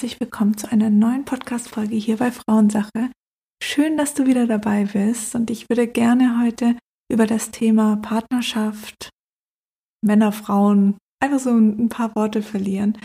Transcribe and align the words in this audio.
Herzlich 0.00 0.18
willkommen 0.18 0.56
zu 0.56 0.72
einer 0.72 0.88
neuen 0.88 1.26
Podcast-Folge 1.26 1.94
hier 1.94 2.16
bei 2.16 2.30
Frauensache. 2.30 3.10
Schön, 3.62 3.98
dass 3.98 4.14
du 4.14 4.26
wieder 4.26 4.46
dabei 4.46 4.86
bist 4.86 5.34
und 5.34 5.50
ich 5.50 5.68
würde 5.68 5.86
gerne 5.86 6.42
heute 6.42 6.74
über 7.12 7.26
das 7.26 7.50
Thema 7.50 7.96
Partnerschaft, 7.96 9.10
Männer, 10.00 10.32
Frauen, 10.32 10.96
einfach 11.22 11.38
so 11.38 11.50
ein 11.50 11.90
paar 11.90 12.16
Worte 12.16 12.40
verlieren. 12.40 12.96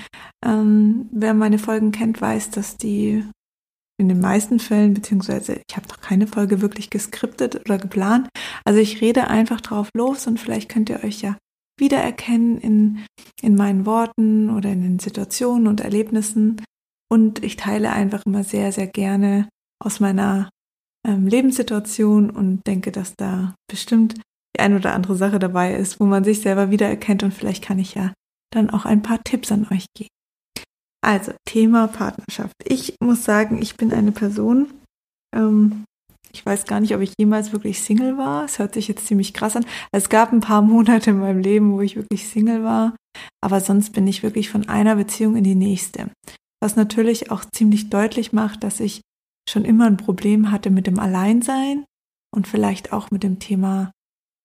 Ähm, 0.42 1.10
wer 1.12 1.34
meine 1.34 1.60
Folgen 1.60 1.92
kennt, 1.92 2.22
weiß, 2.22 2.52
dass 2.52 2.78
die 2.78 3.26
in 4.00 4.08
den 4.08 4.22
meisten 4.22 4.60
Fällen, 4.60 4.94
beziehungsweise 4.94 5.60
ich 5.68 5.76
habe 5.76 5.90
noch 5.90 6.00
keine 6.00 6.28
Folge 6.28 6.62
wirklich 6.62 6.90
geskriptet 6.90 7.60
oder 7.66 7.78
geplant. 7.78 8.30
Also 8.64 8.80
ich 8.80 9.02
rede 9.02 9.28
einfach 9.28 9.60
drauf 9.60 9.90
los 9.94 10.28
und 10.28 10.40
vielleicht 10.40 10.70
könnt 10.70 10.90
ihr 10.90 11.04
euch 11.04 11.20
ja 11.22 11.36
wiedererkennen 11.78 12.58
in, 12.58 13.00
in 13.42 13.56
meinen 13.56 13.86
Worten 13.86 14.50
oder 14.50 14.72
in 14.72 14.82
den 14.82 15.00
Situationen 15.00 15.68
und 15.68 15.82
Erlebnissen. 15.82 16.62
Und 17.12 17.44
ich 17.44 17.56
teile 17.56 17.92
einfach 17.92 18.22
immer 18.26 18.44
sehr, 18.44 18.72
sehr 18.72 18.88
gerne 18.88 19.48
aus 19.84 20.00
meiner 20.00 20.50
ähm, 21.06 21.28
Lebenssituation 21.28 22.30
und 22.30 22.62
denke, 22.66 22.92
dass 22.92 23.14
da 23.16 23.54
bestimmt 23.70 24.16
die 24.56 24.60
ein 24.60 24.76
oder 24.76 24.94
andere 24.94 25.16
Sache 25.16 25.40
dabei 25.40 25.76
ist, 25.76 26.00
wo 26.00 26.06
man 26.06 26.24
sich 26.24 26.42
selber 26.42 26.72
wiedererkennt 26.72 27.24
und 27.24 27.34
vielleicht 27.34 27.64
kann 27.64 27.80
ich 27.80 27.94
ja 27.94 28.14
dann 28.54 28.70
auch 28.70 28.86
ein 28.86 29.02
paar 29.02 29.22
Tipps 29.24 29.52
an 29.52 29.68
euch 29.72 29.86
geben. 29.96 30.10
Also, 31.06 31.34
Thema 31.46 31.88
Partnerschaft. 31.88 32.56
Ich 32.64 32.96
muss 33.00 33.24
sagen, 33.24 33.62
ich 33.62 33.76
bin 33.76 33.94
eine 33.94 34.12
Person, 34.12 34.74
ähm, 35.36 35.84
ich 36.36 36.46
weiß 36.46 36.66
gar 36.66 36.80
nicht, 36.80 36.94
ob 36.94 37.02
ich 37.02 37.14
jemals 37.18 37.54
wirklich 37.54 37.82
Single 37.82 38.18
war. 38.18 38.44
Es 38.46 38.60
hört 38.60 38.74
sich 38.74 38.88
jetzt 38.88 39.08
ziemlich 39.08 39.34
krass 39.34 39.56
an. 39.56 39.66
Es 39.94 40.10
gab 40.10 40.34
ein 40.34 40.42
paar 40.42 40.62
Monate 40.64 41.12
in 41.12 41.20
meinem 41.20 41.40
Leben, 41.40 41.74
wo 41.74 41.82
ich 41.82 41.96
wirklich 41.96 42.28
Single 42.28 42.64
war. 42.64 42.96
Aber 43.42 43.62
sonst 43.62 43.94
bin 43.94 44.08
ich 44.08 44.24
wirklich 44.24 44.50
von 44.50 44.68
einer 44.68 44.96
Beziehung 44.96 45.36
in 45.38 45.44
die 45.44 45.56
nächste. 45.56 46.10
Was 46.62 46.76
natürlich 46.76 47.32
auch 47.32 47.46
ziemlich 47.46 47.90
deutlich 47.90 48.34
macht, 48.34 48.64
dass 48.64 48.80
ich 48.80 49.02
schon 49.50 49.66
immer 49.66 49.86
ein 49.86 49.98
Problem 49.98 50.52
hatte 50.52 50.70
mit 50.70 50.88
dem 50.88 51.00
Alleinsein 51.00 51.86
und 52.34 52.48
vielleicht 52.48 52.94
auch 52.94 53.12
mit 53.12 53.24
dem 53.24 53.40
Thema 53.40 53.92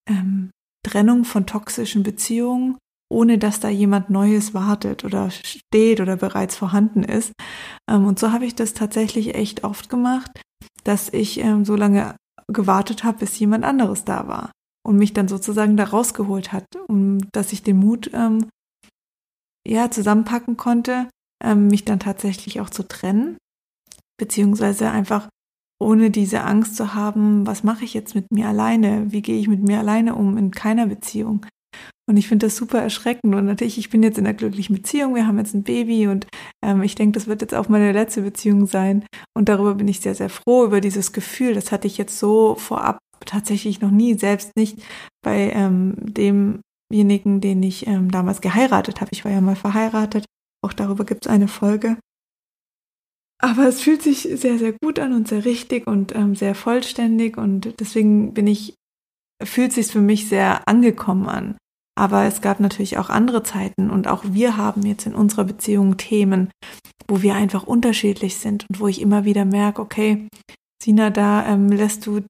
ähm, 0.08 0.50
Trennung 0.86 1.24
von 1.24 1.46
toxischen 1.46 2.02
Beziehungen, 2.02 2.76
ohne 3.10 3.38
dass 3.38 3.60
da 3.60 3.68
jemand 3.68 4.10
Neues 4.10 4.54
wartet 4.54 5.04
oder 5.04 5.30
steht 5.30 6.00
oder 6.00 6.16
bereits 6.16 6.56
vorhanden 6.56 7.02
ist. 7.02 7.32
Ähm, 7.88 8.06
und 8.06 8.18
so 8.18 8.32
habe 8.32 8.46
ich 8.46 8.54
das 8.54 8.74
tatsächlich 8.74 9.34
echt 9.34 9.64
oft 9.64 9.88
gemacht, 9.88 10.30
dass 10.84 11.12
ich 11.12 11.40
ähm, 11.40 11.64
so 11.64 11.76
lange 11.76 12.16
gewartet 12.48 13.04
habe, 13.04 13.18
bis 13.18 13.38
jemand 13.38 13.64
anderes 13.64 14.04
da 14.04 14.28
war 14.28 14.50
und 14.86 14.96
mich 14.96 15.12
dann 15.12 15.28
sozusagen 15.28 15.76
da 15.76 15.84
rausgeholt 15.84 16.52
hat, 16.52 16.66
um 16.88 17.18
dass 17.32 17.52
ich 17.52 17.62
den 17.62 17.76
Mut 17.76 18.10
ähm, 18.12 18.48
ja 19.66 19.90
zusammenpacken 19.90 20.56
konnte, 20.56 21.08
ähm, 21.42 21.68
mich 21.68 21.84
dann 21.84 22.00
tatsächlich 22.00 22.60
auch 22.60 22.70
zu 22.70 22.86
trennen, 22.86 23.36
beziehungsweise 24.18 24.90
einfach 24.90 25.28
ohne 25.82 26.10
diese 26.10 26.42
Angst 26.42 26.76
zu 26.76 26.94
haben, 26.94 27.46
was 27.46 27.64
mache 27.64 27.84
ich 27.84 27.94
jetzt 27.94 28.14
mit 28.14 28.30
mir 28.30 28.48
alleine, 28.48 29.10
wie 29.10 29.22
gehe 29.22 29.40
ich 29.40 29.48
mit 29.48 29.62
mir 29.62 29.78
alleine 29.78 30.14
um 30.14 30.36
in 30.36 30.50
keiner 30.50 30.86
Beziehung. 30.86 31.46
Und 32.06 32.16
ich 32.16 32.28
finde 32.28 32.46
das 32.46 32.56
super 32.56 32.82
erschreckend. 32.82 33.34
Und 33.34 33.46
natürlich, 33.46 33.78
ich 33.78 33.88
bin 33.88 34.02
jetzt 34.02 34.18
in 34.18 34.26
einer 34.26 34.34
glücklichen 34.34 34.74
Beziehung, 34.74 35.14
wir 35.14 35.26
haben 35.26 35.38
jetzt 35.38 35.54
ein 35.54 35.62
Baby 35.62 36.08
und 36.08 36.26
ähm, 36.62 36.82
ich 36.82 36.96
denke, 36.96 37.12
das 37.12 37.28
wird 37.28 37.40
jetzt 37.40 37.54
auch 37.54 37.68
meine 37.68 37.92
letzte 37.92 38.22
Beziehung 38.22 38.66
sein. 38.66 39.04
Und 39.32 39.48
darüber 39.48 39.76
bin 39.76 39.88
ich 39.88 40.00
sehr, 40.00 40.14
sehr 40.14 40.28
froh, 40.28 40.64
über 40.64 40.80
dieses 40.80 41.12
Gefühl. 41.12 41.54
Das 41.54 41.72
hatte 41.72 41.86
ich 41.86 41.98
jetzt 41.98 42.18
so 42.18 42.56
vorab 42.56 42.98
tatsächlich 43.24 43.80
noch 43.80 43.92
nie, 43.92 44.14
selbst 44.14 44.56
nicht 44.56 44.82
bei 45.22 45.52
ähm, 45.54 45.94
demjenigen, 45.98 47.40
den 47.40 47.62
ich 47.62 47.86
ähm, 47.86 48.10
damals 48.10 48.40
geheiratet 48.40 49.00
habe. 49.00 49.10
Ich 49.12 49.24
war 49.24 49.32
ja 49.32 49.40
mal 49.40 49.56
verheiratet. 49.56 50.24
Auch 50.62 50.72
darüber 50.72 51.04
gibt 51.04 51.26
es 51.26 51.32
eine 51.32 51.48
Folge. 51.48 51.96
Aber 53.42 53.66
es 53.66 53.80
fühlt 53.80 54.02
sich 54.02 54.22
sehr, 54.22 54.58
sehr 54.58 54.72
gut 54.72 54.98
an 54.98 55.14
und 55.14 55.26
sehr 55.28 55.44
richtig 55.44 55.86
und 55.86 56.14
ähm, 56.14 56.34
sehr 56.34 56.54
vollständig 56.54 57.38
und 57.38 57.80
deswegen 57.80 58.34
bin 58.34 58.46
ich, 58.46 58.74
fühlt 59.42 59.72
sich 59.72 59.86
für 59.86 60.02
mich 60.02 60.28
sehr 60.28 60.68
angekommen 60.68 61.26
an. 61.26 61.56
Aber 61.98 62.24
es 62.24 62.42
gab 62.42 62.60
natürlich 62.60 62.98
auch 62.98 63.08
andere 63.08 63.42
Zeiten 63.42 63.90
und 63.90 64.08
auch 64.08 64.24
wir 64.26 64.58
haben 64.58 64.82
jetzt 64.82 65.06
in 65.06 65.14
unserer 65.14 65.44
Beziehung 65.44 65.96
Themen, 65.96 66.50
wo 67.08 67.22
wir 67.22 67.34
einfach 67.34 67.64
unterschiedlich 67.64 68.36
sind 68.36 68.66
und 68.68 68.78
wo 68.78 68.88
ich 68.88 69.00
immer 69.00 69.24
wieder 69.24 69.46
merke, 69.46 69.80
okay, 69.80 70.28
Sina, 70.82 71.10
da 71.10 71.46
ähm, 71.46 71.68
lässt 71.68 72.06
du 72.06 72.20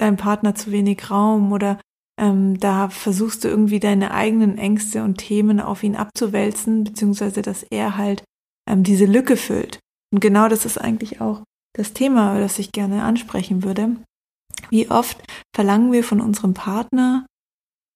deinem 0.00 0.16
Partner 0.16 0.54
zu 0.54 0.70
wenig 0.70 1.10
Raum 1.10 1.52
oder 1.52 1.80
ähm, 2.22 2.60
da 2.60 2.88
versuchst 2.88 3.42
du 3.42 3.48
irgendwie 3.48 3.80
deine 3.80 4.12
eigenen 4.12 4.56
Ängste 4.56 5.02
und 5.02 5.16
Themen 5.16 5.60
auf 5.60 5.82
ihn 5.82 5.96
abzuwälzen, 5.96 6.84
beziehungsweise 6.84 7.42
dass 7.42 7.64
er 7.64 7.96
halt 7.96 8.22
ähm, 8.68 8.84
diese 8.84 9.06
Lücke 9.06 9.36
füllt. 9.36 9.80
Und 10.12 10.20
genau 10.20 10.48
das 10.48 10.64
ist 10.64 10.78
eigentlich 10.78 11.20
auch 11.20 11.42
das 11.74 11.94
Thema, 11.94 12.38
das 12.38 12.60
ich 12.60 12.70
gerne 12.70 13.02
ansprechen 13.02 13.64
würde. 13.64 13.96
Wie 14.70 14.88
oft 14.88 15.20
verlangen 15.54 15.90
wir 15.90 16.04
von 16.04 16.20
unserem 16.20 16.54
Partner, 16.54 17.26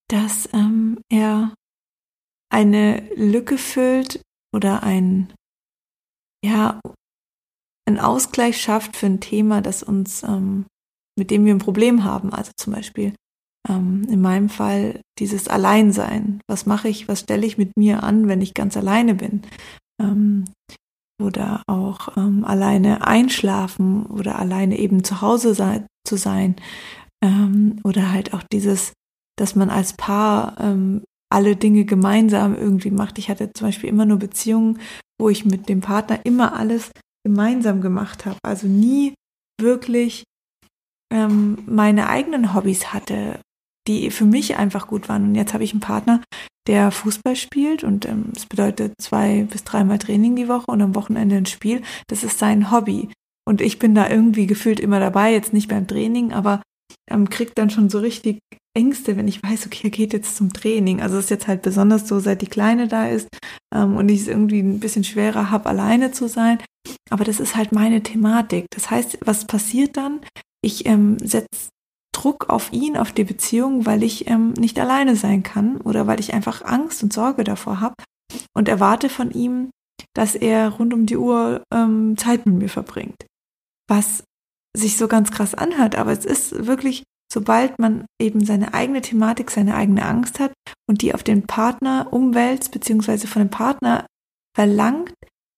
dass 0.09 0.53
ähm, 0.53 0.99
er 1.09 1.55
eine 2.53 3.09
Lücke 3.15 3.59
füllt 3.59 4.23
oder 4.53 4.83
ein, 4.83 5.33
ja, 6.45 6.81
einen 7.87 8.01
Ausgleich 8.01 8.61
schafft 8.61 8.97
für 8.97 9.07
ein 9.07 9.21
Thema, 9.21 9.61
das 9.61 9.85
uns, 9.85 10.25
ähm, 10.25 10.67
mit 11.17 11.31
dem 11.31 11.45
wir 11.45 11.55
ein 11.55 11.59
Problem 11.59 12.03
haben. 12.03 12.33
Also 12.33 12.51
zum 12.57 12.73
Beispiel 12.73 13.15
ähm, 13.69 14.06
in 14.10 14.21
meinem 14.21 14.49
Fall 14.49 15.00
dieses 15.19 15.49
Alleinsein. 15.49 16.41
Was 16.49 16.66
mache 16.66 16.88
ich, 16.88 17.09
was 17.09 17.21
stelle 17.21 17.47
ich 17.47 17.59
mit 17.59 17.77
mir 17.77 18.03
an, 18.03 18.28
wenn 18.28 18.41
ich 18.41 18.54
ganz 18.54 18.77
alleine 18.77 19.15
bin? 19.15 19.43
Ähm, 20.00 20.44
oder 21.22 21.62
auch 21.66 22.16
ähm, 22.16 22.44
alleine 22.44 23.06
einschlafen 23.06 24.04
oder 24.06 24.38
alleine 24.38 24.78
eben 24.78 25.03
zu 25.03 25.22
Hause 25.22 25.54
sein, 25.54 25.87
zu 26.06 26.16
sein. 26.16 26.56
Ähm, 27.25 27.81
oder 27.84 28.12
halt 28.12 28.34
auch 28.34 28.43
dieses 28.53 28.93
dass 29.37 29.54
man 29.54 29.71
als 29.71 29.93
Paar 29.93 30.56
ähm, 30.60 31.04
alle 31.31 31.56
Dinge 31.56 31.84
gemeinsam 31.84 32.56
irgendwie 32.56 32.91
macht. 32.91 33.19
Ich 33.19 33.28
hatte 33.28 33.53
zum 33.53 33.69
Beispiel 33.69 33.91
immer 33.91 34.06
nur 34.06 34.19
Beziehungen, 34.19 34.78
wo 35.21 35.28
ich 35.28 35.44
mit 35.44 35.69
dem 35.69 35.81
Partner 35.81 36.25
immer 36.25 36.54
alles 36.54 36.91
gemeinsam 37.25 37.81
gemacht 37.81 38.27
habe. 38.27 38.38
Also 38.43 38.66
nie 38.66 39.15
wirklich 39.60 40.25
ähm, 41.12 41.59
meine 41.66 42.09
eigenen 42.09 42.54
Hobbys 42.54 42.93
hatte, 42.93 43.41
die 43.87 44.11
für 44.11 44.25
mich 44.25 44.57
einfach 44.57 44.87
gut 44.87 45.09
waren. 45.09 45.25
Und 45.25 45.35
jetzt 45.35 45.55
habe 45.55 45.65
ich 45.65 45.73
einen 45.73 45.81
Partner, 45.81 46.23
der 46.67 46.91
Fußball 46.91 47.37
spielt 47.37 47.85
und 47.85 48.07
ähm, 48.07 48.27
das 48.33 48.47
bedeutet 48.47 48.95
zwei 49.01 49.47
bis 49.51 49.65
dreimal 49.65 49.99
Training 49.99 50.37
die 50.37 50.49
Woche 50.49 50.71
und 50.71 50.83
am 50.83 50.95
Wochenende 50.95 51.37
ein 51.37 51.47
Spiel. 51.47 51.83
Das 52.09 52.25
ist 52.25 52.39
sein 52.39 52.71
Hobby. 52.71 53.09
Und 53.49 53.61
ich 53.61 53.79
bin 53.79 53.95
da 53.95 54.09
irgendwie 54.09 54.47
gefühlt 54.47 54.81
immer 54.81 54.99
dabei, 54.99 55.33
jetzt 55.33 55.53
nicht 55.53 55.69
beim 55.69 55.87
Training, 55.87 56.33
aber 56.33 56.63
ähm, 57.09 57.31
kriegt 57.31 57.57
dann 57.59 57.71
schon 57.71 57.89
so 57.89 58.01
richtig 58.01 58.41
Ängste, 58.77 59.17
wenn 59.17 59.29
ich 59.29 59.43
weiß, 59.43 59.67
okay, 59.67 59.85
er 59.85 59.91
geht 59.91 60.13
jetzt 60.13 60.37
zum 60.37 60.53
Training. 60.53 61.01
Also 61.01 61.17
es 61.17 61.25
ist 61.25 61.31
jetzt 61.31 61.47
halt 61.47 61.63
besonders 61.63 62.07
so, 62.09 62.19
seit 62.19 62.43
die 62.43 62.47
Kleine 62.47 62.89
da 62.89 63.07
ist 63.07 63.29
ähm, 63.75 63.97
und 63.97 64.09
ich 64.09 64.23
es 64.23 64.29
irgendwie 64.29 64.61
ein 64.61 64.81
bisschen 64.81 65.05
schwerer 65.05 65.51
habe, 65.51 65.69
alleine 65.69 66.11
zu 66.13 66.29
sein. 66.29 66.59
Aber 67.11 67.25
das 67.25 67.41
ist 67.41 67.57
halt 67.57 67.73
meine 67.73 68.03
Thematik. 68.03 68.67
Das 68.71 68.91
heißt, 68.91 69.19
was 69.25 69.47
passiert 69.47 69.97
dann? 69.97 70.21
Ich 70.63 70.84
ähm, 70.87 71.19
setze 71.21 71.71
Druck 72.16 72.48
auf 72.48 72.72
ihn, 72.72 72.97
auf 72.97 73.13
die 73.13 73.24
Beziehung, 73.24 73.86
weil 73.86 74.03
ich 74.03 74.28
ähm, 74.28 74.53
nicht 74.54 74.78
alleine 74.78 75.16
sein 75.16 75.42
kann 75.42 75.80
oder 75.80 76.07
weil 76.07 76.21
ich 76.21 76.34
einfach 76.34 76.63
Angst 76.63 77.03
und 77.03 77.13
Sorge 77.13 77.45
davor 77.45 77.80
habe 77.80 77.95
und 78.54 78.68
erwarte 78.68 79.09
von 79.09 79.30
ihm, 79.30 79.71
dass 80.15 80.34
er 80.34 80.71
rund 80.71 80.95
um 80.95 81.07
die 81.07 81.16
Uhr 81.16 81.63
ähm, 81.72 82.16
Zeit 82.16 82.47
mit 82.47 82.57
mir 82.57 82.68
verbringt. 82.68 83.27
Was 83.89 84.24
sich 84.77 84.97
so 84.97 85.09
ganz 85.09 85.30
krass 85.30 85.54
anhört, 85.54 85.97
aber 85.97 86.13
es 86.13 86.24
ist 86.24 86.66
wirklich 86.66 87.04
sobald 87.33 87.78
man 87.78 88.07
eben 88.21 88.45
seine 88.45 88.74
eigene 88.74 89.01
Thematik, 89.01 89.51
seine 89.51 89.74
eigene 89.74 90.04
Angst 90.04 90.39
hat 90.39 90.53
und 90.89 91.03
die 91.03 91.15
auf 91.15 91.22
den 91.22 91.47
Partner 91.47 92.09
umwälzt, 92.12 92.71
beziehungsweise 92.71 93.27
von 93.27 93.42
dem 93.42 93.51
Partner 93.51 94.07
verlangt, 94.54 95.12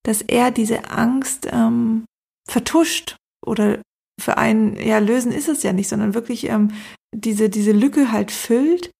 dass 0.04 0.22
er 0.22 0.50
diese 0.50 0.90
Angst 0.90 1.46
ähm, 1.50 2.04
vertuscht 2.48 3.16
oder 3.44 3.80
für 4.18 4.36
einen, 4.36 4.76
ja, 4.76 4.98
lösen 4.98 5.32
ist 5.32 5.48
es 5.48 5.62
ja 5.62 5.72
nicht, 5.72 5.88
sondern 5.88 6.14
wirklich 6.14 6.48
ähm, 6.48 6.72
diese, 7.14 7.48
diese 7.48 7.72
Lücke 7.72 8.12
halt 8.12 8.30
füllt, 8.30 8.90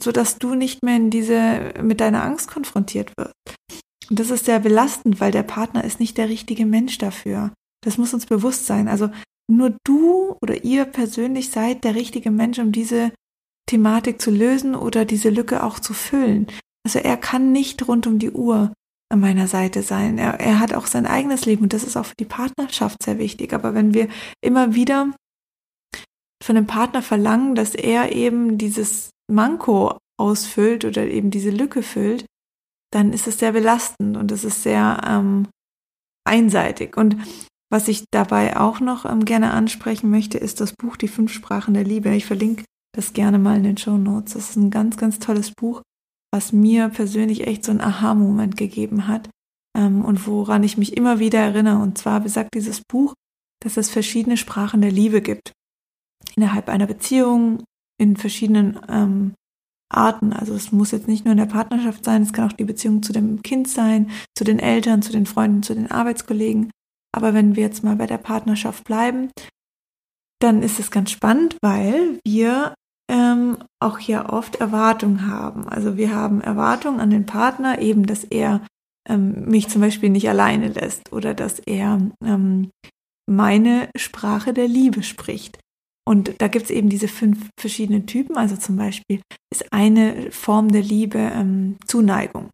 so 0.00 0.12
dass 0.12 0.38
du 0.38 0.54
nicht 0.54 0.82
mehr 0.82 0.96
in 0.96 1.10
diese, 1.10 1.74
mit 1.82 2.00
deiner 2.00 2.24
Angst 2.24 2.48
konfrontiert 2.48 3.12
wirst. 3.16 3.34
Und 4.10 4.18
das 4.18 4.30
ist 4.30 4.44
sehr 4.46 4.60
belastend, 4.60 5.20
weil 5.20 5.32
der 5.32 5.42
Partner 5.42 5.84
ist 5.84 6.00
nicht 6.00 6.18
der 6.18 6.28
richtige 6.28 6.66
Mensch 6.66 6.98
dafür. 6.98 7.52
Das 7.84 7.98
muss 7.98 8.14
uns 8.14 8.26
bewusst 8.26 8.66
sein. 8.66 8.88
Also 8.88 9.10
nur 9.50 9.76
du 9.84 10.36
oder 10.42 10.64
ihr 10.64 10.84
persönlich 10.84 11.50
seid 11.50 11.84
der 11.84 11.94
richtige 11.94 12.30
Mensch, 12.30 12.58
um 12.58 12.72
diese 12.72 13.12
Thematik 13.68 14.20
zu 14.20 14.30
lösen 14.30 14.74
oder 14.74 15.04
diese 15.04 15.30
Lücke 15.30 15.62
auch 15.62 15.78
zu 15.78 15.94
füllen. 15.94 16.46
Also 16.84 16.98
er 16.98 17.16
kann 17.16 17.52
nicht 17.52 17.86
rund 17.86 18.06
um 18.06 18.18
die 18.18 18.30
Uhr 18.30 18.72
an 19.12 19.20
meiner 19.20 19.46
Seite 19.46 19.82
sein. 19.82 20.18
Er, 20.18 20.40
er 20.40 20.58
hat 20.58 20.74
auch 20.74 20.86
sein 20.86 21.06
eigenes 21.06 21.44
Leben 21.44 21.62
und 21.62 21.72
das 21.72 21.84
ist 21.84 21.96
auch 21.96 22.06
für 22.06 22.16
die 22.18 22.24
Partnerschaft 22.24 23.02
sehr 23.02 23.18
wichtig. 23.18 23.52
Aber 23.52 23.74
wenn 23.74 23.94
wir 23.94 24.08
immer 24.40 24.74
wieder 24.74 25.14
von 26.42 26.56
dem 26.56 26.66
Partner 26.66 27.02
verlangen, 27.02 27.54
dass 27.54 27.74
er 27.74 28.12
eben 28.12 28.58
dieses 28.58 29.10
Manko 29.30 29.98
ausfüllt 30.18 30.84
oder 30.84 31.06
eben 31.06 31.30
diese 31.30 31.50
Lücke 31.50 31.82
füllt, 31.82 32.26
dann 32.92 33.12
ist 33.12 33.26
es 33.26 33.38
sehr 33.38 33.52
belastend 33.52 34.16
und 34.16 34.32
es 34.32 34.44
ist 34.44 34.62
sehr 34.62 35.00
ähm, 35.06 35.48
einseitig. 36.24 36.96
Und 36.96 37.16
was 37.70 37.88
ich 37.88 38.04
dabei 38.10 38.58
auch 38.58 38.80
noch 38.80 39.04
ähm, 39.04 39.24
gerne 39.24 39.52
ansprechen 39.52 40.10
möchte, 40.10 40.38
ist 40.38 40.60
das 40.60 40.74
Buch 40.74 40.96
Die 40.96 41.08
fünf 41.08 41.32
Sprachen 41.32 41.74
der 41.74 41.84
Liebe. 41.84 42.14
Ich 42.14 42.26
verlinke 42.26 42.64
das 42.94 43.14
gerne 43.14 43.38
mal 43.38 43.56
in 43.56 43.64
den 43.64 43.78
Show 43.78 43.96
Notes. 43.96 44.34
Das 44.34 44.50
ist 44.50 44.56
ein 44.56 44.70
ganz, 44.70 44.96
ganz 44.96 45.18
tolles 45.18 45.52
Buch, 45.52 45.80
was 46.32 46.52
mir 46.52 46.88
persönlich 46.88 47.46
echt 47.46 47.64
so 47.64 47.70
einen 47.70 47.80
Aha-Moment 47.80 48.56
gegeben 48.56 49.06
hat 49.06 49.28
ähm, 49.76 50.04
und 50.04 50.26
woran 50.26 50.64
ich 50.64 50.78
mich 50.78 50.96
immer 50.96 51.18
wieder 51.18 51.40
erinnere. 51.40 51.82
Und 51.82 51.98
zwar 51.98 52.20
besagt 52.20 52.54
dieses 52.54 52.80
Buch, 52.80 53.14
dass 53.62 53.76
es 53.76 53.90
verschiedene 53.90 54.36
Sprachen 54.36 54.80
der 54.80 54.90
Liebe 54.90 55.20
gibt. 55.20 55.52
Innerhalb 56.34 56.68
einer 56.68 56.86
Beziehung, 56.86 57.62
in 58.00 58.16
verschiedenen 58.16 58.80
ähm, 58.88 59.34
Arten. 59.90 60.32
Also 60.32 60.54
es 60.54 60.72
muss 60.72 60.90
jetzt 60.90 61.08
nicht 61.08 61.24
nur 61.24 61.32
in 61.32 61.38
der 61.38 61.46
Partnerschaft 61.46 62.04
sein, 62.04 62.22
es 62.22 62.32
kann 62.32 62.48
auch 62.48 62.56
die 62.56 62.64
Beziehung 62.64 63.02
zu 63.02 63.12
dem 63.12 63.42
Kind 63.42 63.68
sein, 63.68 64.10
zu 64.36 64.44
den 64.44 64.58
Eltern, 64.58 65.02
zu 65.02 65.12
den 65.12 65.26
Freunden, 65.26 65.62
zu 65.62 65.74
den 65.74 65.90
Arbeitskollegen. 65.90 66.70
Aber 67.14 67.34
wenn 67.34 67.56
wir 67.56 67.62
jetzt 67.62 67.84
mal 67.84 67.96
bei 67.96 68.06
der 68.06 68.18
Partnerschaft 68.18 68.84
bleiben, 68.84 69.30
dann 70.40 70.62
ist 70.62 70.80
es 70.80 70.90
ganz 70.90 71.10
spannend, 71.10 71.56
weil 71.62 72.18
wir 72.26 72.74
ähm, 73.12 73.58
auch 73.78 73.98
hier 73.98 74.30
oft 74.30 74.56
Erwartungen 74.56 75.30
haben. 75.30 75.68
Also 75.68 75.98
wir 75.98 76.14
haben 76.14 76.40
Erwartungen 76.40 76.98
an 76.98 77.10
den 77.10 77.26
Partner, 77.26 77.80
eben, 77.80 78.06
dass 78.06 78.24
er 78.24 78.66
ähm, 79.06 79.44
mich 79.48 79.68
zum 79.68 79.82
Beispiel 79.82 80.08
nicht 80.08 80.28
alleine 80.30 80.68
lässt 80.68 81.12
oder 81.12 81.34
dass 81.34 81.58
er 81.58 82.00
ähm, 82.24 82.70
meine 83.28 83.90
Sprache 83.96 84.54
der 84.54 84.66
Liebe 84.66 85.02
spricht. 85.02 85.58
Und 86.08 86.40
da 86.40 86.48
gibt 86.48 86.64
es 86.64 86.70
eben 86.70 86.88
diese 86.88 87.06
fünf 87.06 87.50
verschiedenen 87.60 88.06
Typen. 88.06 88.36
Also 88.36 88.56
zum 88.56 88.76
Beispiel 88.76 89.20
ist 89.52 89.72
eine 89.72 90.32
Form 90.32 90.72
der 90.72 90.82
Liebe 90.82 91.18
ähm, 91.18 91.76
Zuneigung. 91.86 92.48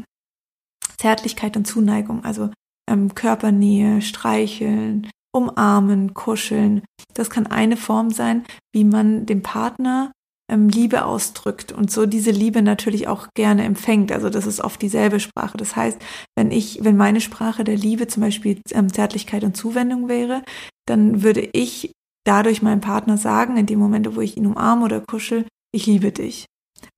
Zärtlichkeit 0.98 1.56
und 1.56 1.66
Zuneigung, 1.66 2.24
also 2.24 2.50
ähm, 2.90 3.14
Körpernähe, 3.14 4.02
streicheln, 4.02 5.08
umarmen, 5.32 6.14
kuscheln. 6.14 6.82
Das 7.14 7.30
kann 7.30 7.46
eine 7.46 7.76
Form 7.76 8.10
sein, 8.10 8.44
wie 8.74 8.82
man 8.82 9.24
dem 9.24 9.42
Partner 9.42 10.10
ähm, 10.50 10.68
Liebe 10.68 11.04
ausdrückt 11.04 11.72
und 11.72 11.90
so 11.90 12.06
diese 12.06 12.30
Liebe 12.30 12.62
natürlich 12.62 13.08
auch 13.08 13.28
gerne 13.34 13.64
empfängt. 13.64 14.12
Also 14.12 14.30
das 14.30 14.46
ist 14.46 14.60
oft 14.60 14.80
dieselbe 14.80 15.20
Sprache. 15.20 15.56
Das 15.56 15.76
heißt, 15.76 15.98
wenn 16.36 16.50
ich, 16.50 16.82
wenn 16.82 16.96
meine 16.96 17.20
Sprache 17.20 17.64
der 17.64 17.76
Liebe 17.76 18.06
zum 18.06 18.22
Beispiel 18.22 18.60
ähm, 18.72 18.92
Zärtlichkeit 18.92 19.44
und 19.44 19.56
Zuwendung 19.56 20.08
wäre, 20.08 20.42
dann 20.86 21.22
würde 21.22 21.48
ich 21.52 21.92
dadurch 22.26 22.62
meinem 22.62 22.80
Partner 22.80 23.18
sagen, 23.18 23.56
in 23.56 23.66
dem 23.66 23.78
Moment, 23.78 24.14
wo 24.14 24.20
ich 24.20 24.36
ihn 24.36 24.46
umarme 24.46 24.84
oder 24.84 25.00
kuschel, 25.00 25.46
ich 25.72 25.86
liebe 25.86 26.12
dich 26.12 26.46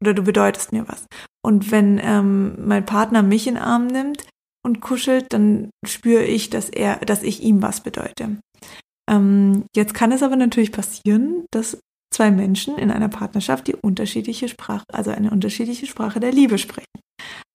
oder 0.00 0.14
du 0.14 0.22
bedeutest 0.22 0.72
mir 0.72 0.88
was. 0.88 1.06
Und 1.42 1.70
wenn 1.70 2.00
ähm, 2.02 2.66
mein 2.66 2.84
Partner 2.84 3.22
mich 3.22 3.46
in 3.46 3.54
den 3.54 3.62
Arm 3.62 3.86
nimmt 3.86 4.26
und 4.64 4.80
kuschelt, 4.80 5.32
dann 5.32 5.70
spüre 5.86 6.24
ich, 6.24 6.50
dass 6.50 6.68
er, 6.68 6.96
dass 6.96 7.22
ich 7.22 7.42
ihm 7.42 7.62
was 7.62 7.82
bedeute. 7.82 8.38
Ähm, 9.10 9.64
jetzt 9.74 9.94
kann 9.94 10.12
es 10.12 10.22
aber 10.22 10.36
natürlich 10.36 10.72
passieren, 10.72 11.46
dass 11.50 11.78
zwei 12.20 12.30
Menschen 12.30 12.76
in 12.76 12.90
einer 12.90 13.08
Partnerschaft 13.08 13.66
die 13.66 13.74
unterschiedliche 13.74 14.46
Sprache, 14.46 14.84
also 14.92 15.10
eine 15.10 15.30
unterschiedliche 15.30 15.86
Sprache 15.86 16.20
der 16.20 16.32
Liebe 16.32 16.58
sprechen. 16.58 16.84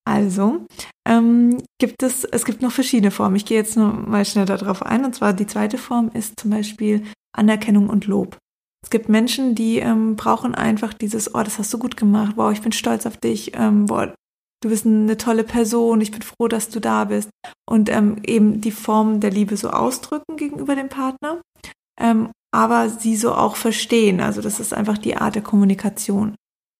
Also 0.03 0.65
ähm, 1.07 1.61
gibt 1.79 2.01
es, 2.01 2.23
es 2.23 2.45
gibt 2.45 2.63
noch 2.63 2.71
verschiedene 2.71 3.11
Formen. 3.11 3.35
Ich 3.35 3.45
gehe 3.45 3.59
jetzt 3.59 3.77
nur 3.77 3.93
mal 3.93 4.25
schnell 4.25 4.47
darauf 4.47 4.81
ein. 4.81 5.05
Und 5.05 5.13
zwar 5.13 5.33
die 5.33 5.45
zweite 5.45 5.77
Form 5.77 6.09
ist 6.15 6.39
zum 6.39 6.49
Beispiel 6.49 7.03
Anerkennung 7.37 7.89
und 7.89 8.07
Lob. 8.07 8.37
Es 8.83 8.89
gibt 8.89 9.07
Menschen, 9.07 9.53
die 9.53 9.77
ähm, 9.77 10.15
brauchen 10.15 10.55
einfach 10.55 10.95
dieses, 10.95 11.35
oh, 11.35 11.43
das 11.43 11.59
hast 11.59 11.71
du 11.71 11.77
gut 11.77 11.95
gemacht, 11.95 12.33
wow, 12.35 12.51
ich 12.51 12.61
bin 12.61 12.71
stolz 12.71 13.05
auf 13.05 13.17
dich, 13.17 13.51
ähm, 13.55 13.85
boah, 13.85 14.15
du 14.63 14.69
bist 14.69 14.87
eine 14.87 15.17
tolle 15.17 15.43
Person, 15.43 16.01
ich 16.01 16.11
bin 16.11 16.23
froh, 16.23 16.47
dass 16.47 16.69
du 16.69 16.79
da 16.79 17.05
bist. 17.05 17.29
Und 17.69 17.91
ähm, 17.91 18.17
eben 18.25 18.61
die 18.61 18.71
Form 18.71 19.19
der 19.19 19.29
Liebe 19.29 19.57
so 19.57 19.69
ausdrücken 19.69 20.37
gegenüber 20.37 20.75
dem 20.75 20.89
Partner, 20.89 21.39
ähm, 21.99 22.29
aber 22.55 22.89
sie 22.89 23.17
so 23.17 23.35
auch 23.35 23.57
verstehen. 23.57 24.21
Also 24.21 24.41
das 24.41 24.59
ist 24.59 24.73
einfach 24.73 24.97
die 24.97 25.17
Art 25.17 25.35
der 25.35 25.41
Kommunikation. 25.41 26.35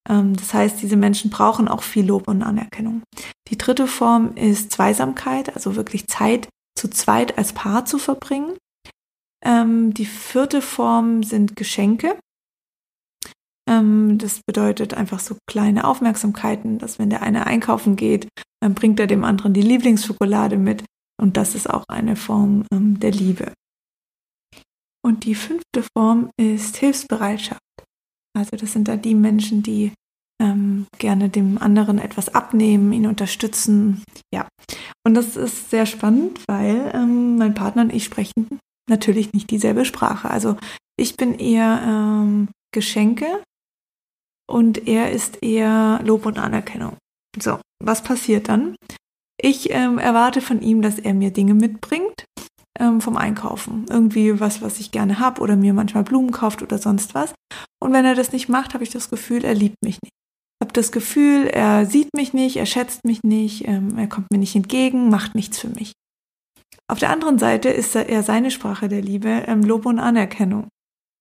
Ähm, 0.10 0.36
das 0.36 0.54
heißt, 0.54 0.82
diese 0.82 0.96
Menschen 0.96 1.30
brauchen 1.30 1.68
auch 1.68 1.84
viel 1.84 2.06
Lob 2.06 2.28
und 2.28 2.42
Anerkennung. 2.42 3.04
Die 3.50 3.58
dritte 3.58 3.86
Form 3.86 4.36
ist 4.36 4.72
Zweisamkeit, 4.72 5.54
also 5.54 5.76
wirklich 5.76 6.08
Zeit 6.08 6.48
zu 6.78 6.90
zweit 6.90 7.38
als 7.38 7.54
Paar 7.54 7.86
zu 7.86 7.98
verbringen. 7.98 8.58
Ähm, 9.44 9.94
die 9.94 10.06
vierte 10.06 10.62
Form 10.62 11.24
sind 11.24 11.56
Geschenke. 11.56 12.18
Ähm, 13.70 14.18
das 14.18 14.42
bedeutet 14.46 14.94
einfach 14.94 15.20
so 15.20 15.36
kleine 15.46 15.86
Aufmerksamkeiten, 15.86 16.80
dass 16.80 17.00
wenn 17.00 17.10
der 17.10 17.22
eine 17.22 17.48
einkaufen 17.48 17.98
geht, 17.98 18.28
dann 18.62 18.76
bringt 18.76 19.00
er 19.00 19.08
dem 19.08 19.24
anderen 19.24 19.54
die 19.54 19.62
Lieblingsschokolade 19.62 20.58
mit. 20.58 20.84
Und 21.22 21.38
das 21.38 21.56
ist 21.56 21.70
auch 21.70 21.84
eine 21.88 22.16
Form 22.16 22.66
der 22.72 23.12
Liebe. 23.12 23.54
Und 25.06 25.24
die 25.26 25.36
fünfte 25.36 25.86
Form 25.96 26.32
ist 26.36 26.78
Hilfsbereitschaft. 26.78 27.62
Also 28.36 28.58
das 28.58 28.74
sind 28.74 28.88
da 28.88 28.96
die 28.96 29.14
Menschen, 29.14 29.62
die 29.62 29.92
ähm, 30.42 30.88
gerne 30.98 31.30
dem 31.30 31.60
anderen 31.60 32.00
etwas 32.00 32.34
abnehmen, 32.34 32.92
ihn 32.92 33.06
unterstützen. 33.06 34.04
Ja. 34.34 34.48
Und 35.06 35.14
das 35.14 35.36
ist 35.36 35.70
sehr 35.70 35.86
spannend, 35.86 36.40
weil 36.48 36.92
ähm, 36.96 37.38
mein 37.38 37.54
Partner 37.54 37.84
und 37.84 37.94
ich 37.94 38.04
sprechen 38.04 38.58
natürlich 38.90 39.32
nicht 39.32 39.52
dieselbe 39.52 39.86
Sprache. 39.86 40.28
Also 40.32 40.58
ich 40.98 41.16
bin 41.18 41.38
eher 41.38 41.84
ähm, 41.86 42.48
Geschenke 42.74 43.44
und 44.50 44.88
er 44.88 45.12
ist 45.12 45.44
eher 45.44 46.02
Lob 46.04 46.26
und 46.26 46.40
Anerkennung. 46.40 46.98
So, 47.40 47.60
was 47.80 48.02
passiert 48.02 48.50
dann? 48.50 48.76
Ich 49.40 49.70
ähm, 49.70 50.00
erwarte 50.00 50.42
von 50.42 50.64
ihm, 50.64 50.82
dass 50.82 50.98
er 50.98 51.14
mir 51.14 51.30
Dinge 51.30 51.54
mitbringt 51.54 52.26
ähm, 52.80 53.02
vom 53.02 53.18
Einkaufen. 53.18 53.86
Irgendwie 53.90 54.40
was, 54.40 54.62
was 54.62 54.80
ich 54.80 54.92
gerne 54.92 55.20
habe 55.20 55.42
oder 55.42 55.56
mir 55.56 55.74
manchmal 55.74 56.04
Blumen 56.04 56.32
kauft 56.32 56.62
oder 56.62 56.78
sonst 56.78 57.16
was. 57.16 57.34
Und 57.82 57.94
wenn 57.94 58.06
er 58.06 58.16
das 58.16 58.32
nicht 58.32 58.50
macht, 58.50 58.74
habe 58.74 58.84
ich 58.84 58.90
das 58.90 59.10
Gefühl, 59.10 59.44
er 59.44 59.54
liebt 59.54 59.78
mich 59.84 60.00
nicht. 60.02 60.14
Ich 60.60 60.66
habe 60.66 60.74
das 60.74 60.92
Gefühl, 60.92 61.48
er 61.48 61.86
sieht 61.86 62.10
mich 62.16 62.34
nicht, 62.34 62.56
er 62.56 62.66
schätzt 62.66 63.06
mich 63.06 63.24
nicht, 63.24 63.68
ähm, 63.68 63.98
er 63.98 64.08
kommt 64.08 64.32
mir 64.32 64.38
nicht 64.38 64.56
entgegen, 64.56 65.10
macht 65.10 65.36
nichts 65.36 65.60
für 65.60 65.70
mich. 65.70 65.92
Auf 66.88 67.00
der 67.00 67.10
anderen 67.10 67.40
Seite 67.40 67.70
ist 67.70 67.96
er 67.96 68.24
seine 68.24 68.52
Sprache 68.52 68.88
der 68.88 69.02
Liebe 69.02 69.44
ähm, 69.48 69.62
Lob 69.64 69.86
und 69.86 70.00
Anerkennung. 70.00 70.68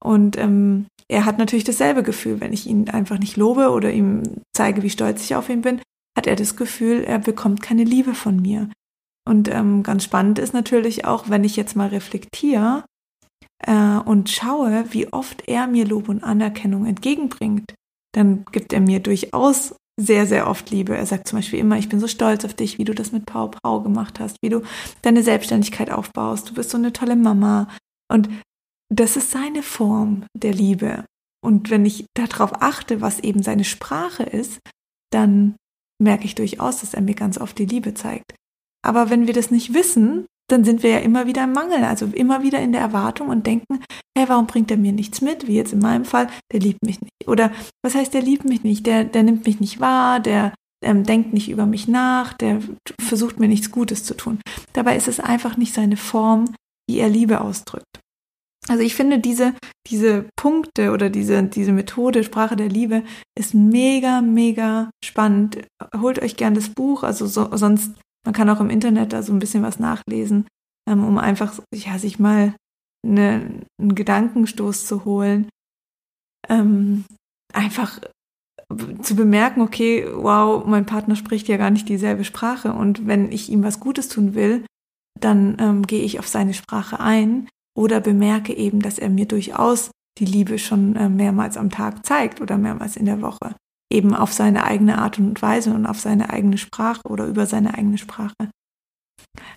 Und 0.03 0.37
ähm, 0.37 0.87
er 1.09 1.25
hat 1.25 1.39
natürlich 1.39 1.65
dasselbe 1.65 2.03
Gefühl, 2.03 2.41
wenn 2.41 2.53
ich 2.53 2.67
ihn 2.67 2.91
einfach 2.91 3.19
nicht 3.19 3.37
lobe 3.37 3.71
oder 3.71 3.91
ihm 3.91 4.23
zeige, 4.55 4.83
wie 4.83 4.91
stolz 4.91 5.23
ich 5.23 5.35
auf 5.35 5.49
ihn 5.49 5.63
bin, 5.63 5.81
hat 6.17 6.27
er 6.27 6.37
das 6.37 6.57
Gefühl, 6.57 7.03
er 7.05 7.19
bekommt 7.19 7.63
keine 7.63 7.85
Liebe 7.85 8.15
von 8.15 8.41
mir. 8.41 8.69
Und 9.27 9.49
ähm, 9.49 9.83
ganz 9.83 10.05
spannend 10.05 10.39
ist 10.39 10.53
natürlich 10.53 11.05
auch, 11.05 11.31
wenn 11.31 11.45
ich 11.45 11.57
jetzt 11.57 11.77
mal 11.77 11.89
reflektiere 11.89 12.85
äh, 13.63 13.99
und 13.99 14.31
schaue, 14.31 14.87
wie 14.91 15.13
oft 15.13 15.49
er 15.49 15.67
mir 15.67 15.87
Lob 15.87 16.09
und 16.09 16.23
Anerkennung 16.23 16.87
entgegenbringt, 16.87 17.75
dann 18.13 18.45
gibt 18.53 18.73
er 18.73 18.81
mir 18.81 19.01
durchaus 19.01 19.75
sehr, 19.99 20.27
sehr 20.27 20.49
oft 20.49 20.71
Liebe. 20.71 20.97
Er 20.97 21.07
sagt 21.07 21.29
zum 21.29 21.39
Beispiel 21.39 21.59
immer, 21.61 21.79
ich 21.79 21.89
bin 21.89 22.01
so 22.01 22.09
stolz 22.09 22.45
auf 22.45 22.55
dich, 22.55 22.79
wie 22.79 22.85
du 22.85 22.95
das 22.95 23.13
mit 23.13 23.27
Pau 23.27 23.49
Pau 23.49 23.81
gemacht 23.81 24.21
hast, 24.21 24.37
wie 24.43 24.49
du 24.49 24.63
deine 25.03 25.23
Selbstständigkeit 25.23 25.91
aufbaust. 25.91 26.51
Du 26.51 26.55
bist 26.55 26.71
so 26.71 26.77
eine 26.77 26.93
tolle 26.93 27.17
Mama. 27.17 27.69
Und 28.11 28.29
das 28.93 29.17
ist 29.17 29.31
seine 29.31 29.63
Form 29.63 30.25
der 30.37 30.53
Liebe. 30.53 31.05
Und 31.45 31.71
wenn 31.71 31.85
ich 31.85 32.07
darauf 32.15 32.61
achte, 32.61 33.01
was 33.01 33.21
eben 33.21 33.43
seine 33.43 33.65
Sprache 33.65 34.25
ist, 34.25 34.61
dann 35.13 35.57
merke 36.03 36.25
ich 36.25 36.35
durchaus, 36.35 36.81
dass 36.81 36.95
er 36.95 37.03
mir 37.03 37.15
ganz 37.15 37.39
oft 37.39 37.59
die 37.59 37.67
Liebe 37.67 37.95
zeigt. 37.95 38.35
Aber 38.85 39.11
wenn 39.11 39.27
wir 39.27 39.35
das 39.35 39.51
nicht 39.51 39.73
wissen, 39.75 40.27
dann 40.51 40.65
sind 40.65 40.83
wir 40.83 40.91
ja 40.91 40.99
immer 40.99 41.27
wieder 41.27 41.45
im 41.45 41.53
Mangel, 41.53 41.85
also 41.85 42.07
immer 42.07 42.43
wieder 42.43 42.61
in 42.61 42.73
der 42.73 42.83
Erwartung 42.83 43.29
und 43.29 43.47
denken, 43.47 43.83
hey, 44.17 44.29
warum 44.29 44.47
bringt 44.47 44.71
er 44.71 44.77
mir 44.77 44.93
nichts 44.93 45.23
mit? 45.23 45.47
Wie 45.47 45.57
jetzt 45.57 45.73
in 45.73 45.79
meinem 45.79 46.05
Fall, 46.05 46.29
der 46.53 46.61
liebt 46.61 46.85
mich 46.85 47.01
nicht. 47.01 47.13
Oder 47.27 47.51
was 47.83 47.95
heißt, 47.95 48.13
der 48.13 48.21
liebt 48.23 48.45
mich 48.45 48.63
nicht? 48.63 48.87
Der, 48.87 49.05
der 49.05 49.23
nimmt 49.23 49.47
mich 49.47 49.61
nicht 49.61 49.81
wahr, 49.81 50.21
der 50.21 50.53
ähm, 50.85 51.05
denkt 51.05 51.33
nicht 51.33 51.49
über 51.49 51.65
mich 51.65 51.89
nach, 51.89 52.35
der 52.35 52.61
versucht 53.01 53.41
mir 53.41 53.49
nichts 53.49 53.71
Gutes 53.71 54.05
zu 54.05 54.15
tun. 54.15 54.39
Dabei 54.75 54.97
ist 54.97 55.09
es 55.09 55.19
einfach 55.19 55.57
nicht 55.57 55.73
seine 55.73 55.97
Form, 55.97 56.55
wie 56.87 56.99
er 56.99 57.09
Liebe 57.09 57.41
ausdrückt. 57.41 58.01
Also 58.69 58.83
ich 58.83 58.95
finde 58.95 59.19
diese, 59.19 59.55
diese 59.91 60.27
Punkte 60.37 60.93
oder 60.93 61.11
diese, 61.11 61.43
diese 61.43 61.73
Methode 61.73 62.25
Sprache 62.25 62.57
der 62.57 62.69
Liebe 62.69 63.03
ist 63.39 63.55
mega, 63.55 64.21
mega 64.21 64.91
spannend. 65.03 65.59
Holt 65.99 66.23
euch 66.23 66.37
gern 66.37 66.55
das 66.55 66.71
Buch, 66.71 67.03
also 67.03 67.27
so, 67.27 67.55
sonst 67.57 67.93
man 68.25 68.35
kann 68.35 68.49
auch 68.49 68.61
im 68.61 68.71
Internet 68.71 69.13
da 69.13 69.23
so 69.23 69.33
ein 69.33 69.39
bisschen 69.39 69.63
was 69.63 69.79
nachlesen, 69.79 70.47
ähm, 70.89 71.05
um 71.05 71.19
einfach 71.19 71.59
ja, 71.75 71.99
sich 71.99 72.19
mal 72.19 72.55
eine, 73.07 73.63
einen 73.81 73.95
Gedankenstoß 73.95 74.87
zu 74.87 75.05
holen. 75.05 75.49
Ähm, 76.49 77.05
einfach 77.53 78.01
zu 79.03 79.15
bemerken, 79.15 79.61
okay, 79.61 80.07
wow, 80.11 80.65
mein 80.67 80.87
Partner 80.87 81.17
spricht 81.17 81.49
ja 81.49 81.57
gar 81.57 81.71
nicht 81.71 81.89
dieselbe 81.89 82.25
Sprache 82.25 82.73
und 82.73 83.07
wenn 83.07 83.31
ich 83.31 83.51
ihm 83.51 83.63
was 83.63 83.79
Gutes 83.79 84.09
tun 84.09 84.35
will, 84.35 84.65
dann 85.21 85.57
ähm, 85.61 85.83
gehe 85.87 86.03
ich 86.03 86.19
auf 86.19 86.27
seine 86.27 86.55
Sprache 86.55 86.99
ein 86.99 87.49
oder 87.77 88.01
bemerke 88.01 88.55
eben, 88.55 88.81
dass 88.81 88.99
er 88.99 89.11
mir 89.11 89.27
durchaus 89.27 89.91
die 90.19 90.25
Liebe 90.25 90.59
schon 90.59 90.97
äh, 90.97 91.09
mehrmals 91.09 91.57
am 91.57 91.71
Tag 91.71 92.05
zeigt 92.07 92.41
oder 92.41 92.57
mehrmals 92.57 92.97
in 92.97 93.07
der 93.07 93.21
Woche 93.21 93.55
eben 93.93 94.15
auf 94.15 94.33
seine 94.33 94.65
eigene 94.65 94.99
Art 94.99 95.19
und 95.19 95.41
Weise 95.43 95.73
und 95.73 95.87
auf 95.87 96.01
seine 96.01 96.31
eigene 96.31 96.59
Sprache 96.59 97.03
oder 97.09 97.27
über 97.27 97.47
seine 97.47 97.75
eigene 97.75 97.99
Sprache. 97.99 98.35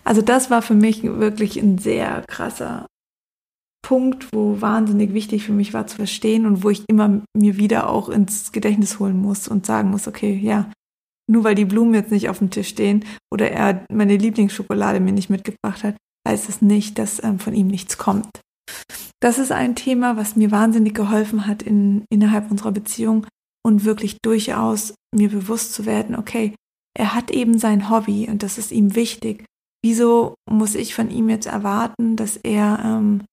Also 0.03 0.21
das 0.21 0.49
war 0.49 0.61
für 0.61 0.73
mich 0.73 1.03
wirklich 1.03 1.57
ein 1.57 1.77
sehr 1.77 2.23
krasser 2.27 2.87
Punkt, 3.81 4.33
wo 4.33 4.59
wahnsinnig 4.59 5.13
wichtig 5.13 5.43
für 5.45 5.53
mich 5.53 5.73
war 5.73 5.87
zu 5.87 5.95
verstehen 5.95 6.45
und 6.45 6.63
wo 6.63 6.69
ich 6.69 6.83
immer 6.89 7.21
mir 7.35 7.57
wieder 7.57 7.89
auch 7.89 8.09
ins 8.09 8.51
Gedächtnis 8.51 8.99
holen 8.99 9.21
muss 9.21 9.47
und 9.47 9.65
sagen 9.65 9.91
muss, 9.91 10.07
okay, 10.07 10.33
ja, 10.33 10.69
nur 11.29 11.43
weil 11.43 11.55
die 11.55 11.65
Blumen 11.65 11.93
jetzt 11.93 12.11
nicht 12.11 12.29
auf 12.29 12.39
dem 12.39 12.49
Tisch 12.49 12.69
stehen 12.69 13.05
oder 13.31 13.51
er 13.51 13.85
meine 13.91 14.17
Lieblingsschokolade 14.17 14.99
mir 14.99 15.11
nicht 15.11 15.29
mitgebracht 15.29 15.83
hat, 15.83 15.95
heißt 16.27 16.49
es 16.49 16.61
nicht, 16.61 16.99
dass 16.99 17.23
ähm, 17.23 17.39
von 17.39 17.53
ihm 17.53 17.67
nichts 17.67 17.97
kommt. 17.97 18.41
Das 19.19 19.39
ist 19.39 19.51
ein 19.51 19.75
Thema, 19.75 20.15
was 20.17 20.35
mir 20.35 20.51
wahnsinnig 20.51 20.93
geholfen 20.93 21.47
hat 21.47 21.63
in, 21.63 22.05
innerhalb 22.09 22.51
unserer 22.51 22.71
Beziehung 22.71 23.25
und 23.67 23.83
wirklich 23.83 24.19
durchaus 24.21 24.93
mir 25.13 25.27
bewusst 25.27 25.73
zu 25.73 25.85
werden, 25.85 26.15
okay, 26.15 26.55
er 26.97 27.13
hat 27.13 27.31
eben 27.31 27.59
sein 27.59 27.89
Hobby 27.89 28.29
und 28.29 28.41
das 28.41 28.57
ist 28.57 28.71
ihm 28.71 28.95
wichtig. 28.95 29.43
Wieso 29.83 30.35
muss 30.49 30.73
ich 30.73 30.95
von 30.95 31.11
ihm 31.11 31.27
jetzt 31.27 31.47
erwarten, 31.47 32.15
dass 32.15 32.37
er 32.37 32.79
ähm, 32.85 33.25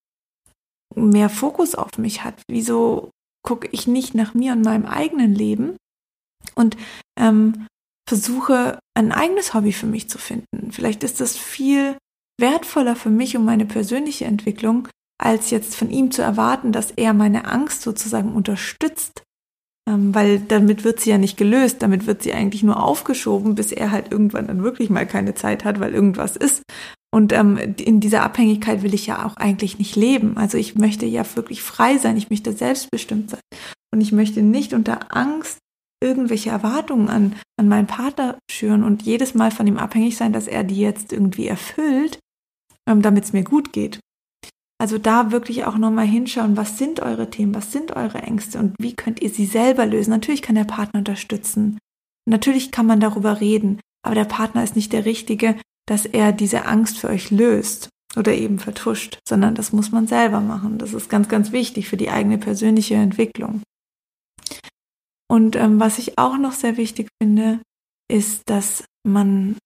mehr 0.93 1.29
Fokus 1.29 1.73
auf 1.73 1.97
mich 1.97 2.25
hat? 2.25 2.41
Wieso 2.49 3.11
gucke 3.47 3.69
ich 3.71 3.87
nicht 3.87 4.13
nach 4.13 4.33
mir 4.33 4.51
und 4.51 4.65
meinem 4.65 4.85
eigenen 4.85 5.33
Leben 5.33 5.77
und 6.53 6.75
ähm, 7.17 7.67
versuche 8.05 8.77
ein 8.93 9.13
eigenes 9.13 9.53
Hobby 9.53 9.71
für 9.71 9.87
mich 9.87 10.09
zu 10.09 10.17
finden? 10.17 10.73
Vielleicht 10.73 11.05
ist 11.05 11.21
das 11.21 11.37
viel 11.37 11.97
wertvoller 12.37 12.97
für 12.97 13.09
mich 13.09 13.37
und 13.37 13.45
meine 13.45 13.65
persönliche 13.65 14.25
Entwicklung, 14.25 14.89
als 15.17 15.49
jetzt 15.49 15.77
von 15.77 15.89
ihm 15.89 16.11
zu 16.11 16.21
erwarten, 16.21 16.73
dass 16.73 16.91
er 16.91 17.13
meine 17.13 17.45
Angst 17.45 17.83
sozusagen 17.83 18.33
unterstützt. 18.33 19.24
Ähm, 19.87 20.15
weil 20.15 20.39
damit 20.39 20.83
wird 20.83 20.99
sie 20.99 21.11
ja 21.11 21.17
nicht 21.17 21.37
gelöst, 21.37 21.83
damit 21.83 22.07
wird 22.07 22.23
sie 22.23 22.33
eigentlich 22.33 22.63
nur 22.63 22.83
aufgeschoben, 22.83 23.53
bis 23.53 23.71
er 23.71 23.91
halt 23.91 24.11
irgendwann 24.11 24.47
dann 24.47 24.63
wirklich 24.63 24.89
mal 24.89 25.05
keine 25.05 25.35
Zeit 25.35 25.63
hat, 25.63 25.79
weil 25.79 25.93
irgendwas 25.93 26.35
ist. 26.35 26.63
Und 27.13 27.31
ähm, 27.31 27.57
in 27.77 27.99
dieser 27.99 28.23
Abhängigkeit 28.23 28.81
will 28.81 28.93
ich 28.93 29.05
ja 29.07 29.25
auch 29.25 29.37
eigentlich 29.37 29.77
nicht 29.77 29.95
leben. 29.95 30.37
Also 30.37 30.57
ich 30.57 30.75
möchte 30.75 31.05
ja 31.05 31.23
wirklich 31.35 31.61
frei 31.61 31.97
sein, 31.97 32.17
ich 32.17 32.29
möchte 32.29 32.51
selbstbestimmt 32.51 33.29
sein. 33.29 33.41
Und 33.93 34.01
ich 34.01 34.11
möchte 34.11 34.41
nicht 34.41 34.73
unter 34.73 35.15
Angst 35.15 35.59
irgendwelche 36.03 36.49
Erwartungen 36.49 37.09
an, 37.09 37.35
an 37.57 37.67
meinen 37.67 37.87
Partner 37.87 38.37
schüren 38.51 38.83
und 38.83 39.03
jedes 39.03 39.33
Mal 39.33 39.51
von 39.51 39.65
ihm 39.67 39.77
abhängig 39.77 40.17
sein, 40.17 40.33
dass 40.33 40.47
er 40.47 40.63
die 40.63 40.79
jetzt 40.79 41.13
irgendwie 41.13 41.47
erfüllt, 41.47 42.19
ähm, 42.87 43.01
damit 43.01 43.23
es 43.23 43.33
mir 43.33 43.43
gut 43.43 43.71
geht. 43.71 43.99
Also 44.77 44.97
da 44.97 45.31
wirklich 45.31 45.65
auch 45.65 45.77
nochmal 45.77 46.05
hinschauen, 46.05 46.57
was 46.57 46.77
sind 46.77 46.99
eure 46.99 47.29
Themen, 47.29 47.55
was 47.55 47.71
sind 47.71 47.95
eure 47.95 48.19
Ängste 48.19 48.59
und 48.59 48.75
wie 48.77 48.93
könnt 48.93 49.21
ihr 49.21 49.29
sie 49.29 49.45
selber 49.45 49.85
lösen. 49.85 50.09
Natürlich 50.09 50.41
kann 50.41 50.55
der 50.55 50.65
Partner 50.65 50.99
unterstützen. 50.99 51.77
Natürlich 52.27 52.71
kann 52.71 52.85
man 52.85 52.99
darüber 52.99 53.39
reden, 53.39 53.79
aber 54.03 54.15
der 54.15 54.25
Partner 54.25 54.63
ist 54.63 54.75
nicht 54.75 54.91
der 54.91 55.05
Richtige, 55.05 55.55
dass 55.87 56.05
er 56.05 56.31
diese 56.31 56.65
Angst 56.65 56.97
für 56.97 57.09
euch 57.09 57.31
löst 57.31 57.89
oder 58.17 58.33
eben 58.33 58.59
vertuscht, 58.59 59.19
sondern 59.27 59.55
das 59.55 59.71
muss 59.71 59.91
man 59.91 60.07
selber 60.07 60.41
machen. 60.41 60.77
Das 60.77 60.93
ist 60.93 61.09
ganz, 61.09 61.29
ganz 61.29 61.51
wichtig 61.51 61.87
für 61.87 61.97
die 61.97 62.09
eigene 62.09 62.37
persönliche 62.37 62.95
Entwicklung. 62.95 63.61
Und 65.27 65.55
ähm, 65.55 65.79
was 65.79 65.99
ich 65.99 66.17
auch 66.17 66.37
noch 66.37 66.53
sehr 66.53 66.77
wichtig 66.77 67.07
finde, 67.21 67.59
ist, 68.11 68.43
dass 68.45 68.83
man 69.03 69.57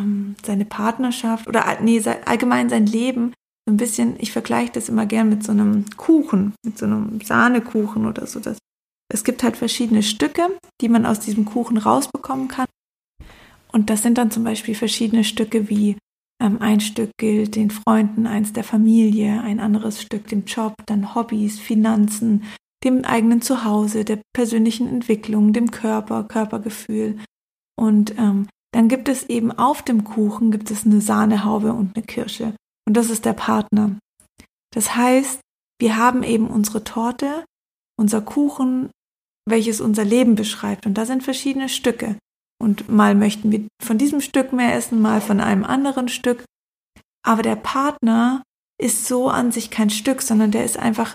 ähm, 0.00 0.36
seine 0.44 0.64
Partnerschaft 0.64 1.46
oder 1.46 1.64
nee, 1.80 2.02
allgemein 2.24 2.68
sein 2.68 2.86
Leben 2.86 3.32
ein 3.70 3.76
bisschen, 3.76 4.16
ich 4.18 4.32
vergleiche 4.32 4.72
das 4.72 4.88
immer 4.88 5.06
gern 5.06 5.28
mit 5.28 5.44
so 5.44 5.52
einem 5.52 5.84
Kuchen, 5.96 6.54
mit 6.64 6.78
so 6.78 6.86
einem 6.86 7.20
Sahnekuchen 7.20 8.06
oder 8.06 8.26
so. 8.26 8.40
Das, 8.40 8.58
es 9.12 9.24
gibt 9.24 9.42
halt 9.42 9.56
verschiedene 9.56 10.02
Stücke, 10.02 10.48
die 10.80 10.88
man 10.88 11.06
aus 11.06 11.20
diesem 11.20 11.44
Kuchen 11.44 11.78
rausbekommen 11.78 12.48
kann. 12.48 12.66
Und 13.72 13.90
das 13.90 14.02
sind 14.02 14.18
dann 14.18 14.30
zum 14.30 14.44
Beispiel 14.44 14.74
verschiedene 14.74 15.24
Stücke 15.24 15.68
wie 15.68 15.96
ähm, 16.40 16.58
ein 16.60 16.80
Stück 16.80 17.10
gilt 17.18 17.56
den 17.56 17.70
Freunden, 17.70 18.26
eins 18.26 18.52
der 18.52 18.64
Familie, 18.64 19.40
ein 19.42 19.60
anderes 19.60 20.00
Stück 20.00 20.28
dem 20.28 20.44
Job, 20.44 20.74
dann 20.86 21.14
Hobbys, 21.14 21.58
Finanzen, 21.58 22.44
dem 22.84 23.04
eigenen 23.04 23.42
Zuhause, 23.42 24.04
der 24.04 24.20
persönlichen 24.32 24.88
Entwicklung, 24.88 25.52
dem 25.52 25.70
Körper, 25.70 26.24
Körpergefühl. 26.24 27.18
Und 27.76 28.16
ähm, 28.18 28.48
dann 28.72 28.88
gibt 28.88 29.08
es 29.08 29.24
eben 29.28 29.50
auf 29.50 29.82
dem 29.82 30.04
Kuchen 30.04 30.50
gibt 30.50 30.70
es 30.70 30.84
eine 30.84 31.00
Sahnehaube 31.00 31.72
und 31.72 31.96
eine 31.96 32.04
Kirsche. 32.04 32.54
Und 32.88 32.94
das 32.94 33.10
ist 33.10 33.26
der 33.26 33.34
Partner. 33.34 33.98
Das 34.74 34.96
heißt, 34.96 35.40
wir 35.78 35.98
haben 35.98 36.22
eben 36.22 36.48
unsere 36.48 36.84
Torte, 36.84 37.44
unser 38.00 38.22
Kuchen, 38.22 38.88
welches 39.46 39.82
unser 39.82 40.06
Leben 40.06 40.36
beschreibt. 40.36 40.86
Und 40.86 40.94
da 40.94 41.04
sind 41.04 41.22
verschiedene 41.22 41.68
Stücke. 41.68 42.16
Und 42.58 42.88
mal 42.88 43.14
möchten 43.14 43.52
wir 43.52 43.66
von 43.84 43.98
diesem 43.98 44.22
Stück 44.22 44.54
mehr 44.54 44.74
essen, 44.74 45.02
mal 45.02 45.20
von 45.20 45.38
einem 45.38 45.64
anderen 45.64 46.08
Stück. 46.08 46.44
Aber 47.22 47.42
der 47.42 47.56
Partner 47.56 48.42
ist 48.80 49.04
so 49.04 49.28
an 49.28 49.52
sich 49.52 49.70
kein 49.70 49.90
Stück, 49.90 50.22
sondern 50.22 50.50
der 50.50 50.64
ist 50.64 50.78
einfach 50.78 51.14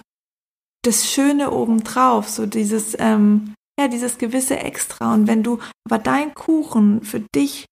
das 0.83 1.09
Schöne 1.09 1.49
obendrauf, 1.49 2.29
so 2.29 2.45
dieses, 2.45 2.95
ähm, 2.99 3.55
ja, 3.79 3.87
dieses 3.87 4.19
gewisse 4.19 4.59
Extra. 4.59 5.11
Und 5.11 5.25
wenn 5.25 5.41
du 5.41 5.57
aber 5.89 5.97
dein 5.97 6.35
Kuchen 6.35 7.01
für 7.01 7.21
dich 7.33 7.65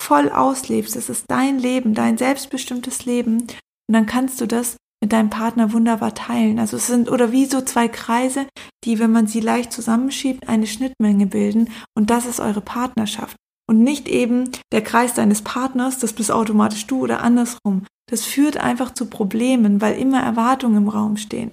voll 0.00 0.30
auslebst. 0.30 0.96
Es 0.96 1.08
ist 1.08 1.24
dein 1.28 1.58
Leben, 1.58 1.94
dein 1.94 2.18
selbstbestimmtes 2.18 3.04
Leben. 3.04 3.42
Und 3.42 3.92
dann 3.92 4.06
kannst 4.06 4.40
du 4.40 4.46
das 4.46 4.76
mit 5.02 5.12
deinem 5.12 5.30
Partner 5.30 5.72
wunderbar 5.72 6.14
teilen. 6.14 6.58
Also 6.58 6.76
es 6.76 6.86
sind 6.86 7.10
oder 7.10 7.32
wie 7.32 7.46
so 7.46 7.60
zwei 7.60 7.88
Kreise, 7.88 8.46
die, 8.84 8.98
wenn 8.98 9.12
man 9.12 9.26
sie 9.26 9.40
leicht 9.40 9.72
zusammenschiebt, 9.72 10.48
eine 10.48 10.66
Schnittmenge 10.66 11.26
bilden. 11.26 11.70
Und 11.96 12.10
das 12.10 12.26
ist 12.26 12.40
eure 12.40 12.60
Partnerschaft. 12.60 13.36
Und 13.68 13.82
nicht 13.82 14.08
eben 14.08 14.50
der 14.72 14.82
Kreis 14.82 15.14
deines 15.14 15.42
Partners, 15.42 15.98
das 15.98 16.12
bist 16.12 16.30
automatisch 16.30 16.86
du 16.86 17.00
oder 17.00 17.22
andersrum. 17.22 17.84
Das 18.08 18.24
führt 18.24 18.56
einfach 18.56 18.94
zu 18.94 19.06
Problemen, 19.06 19.80
weil 19.80 19.98
immer 19.98 20.22
Erwartungen 20.22 20.76
im 20.76 20.88
Raum 20.88 21.16
stehen. 21.16 21.52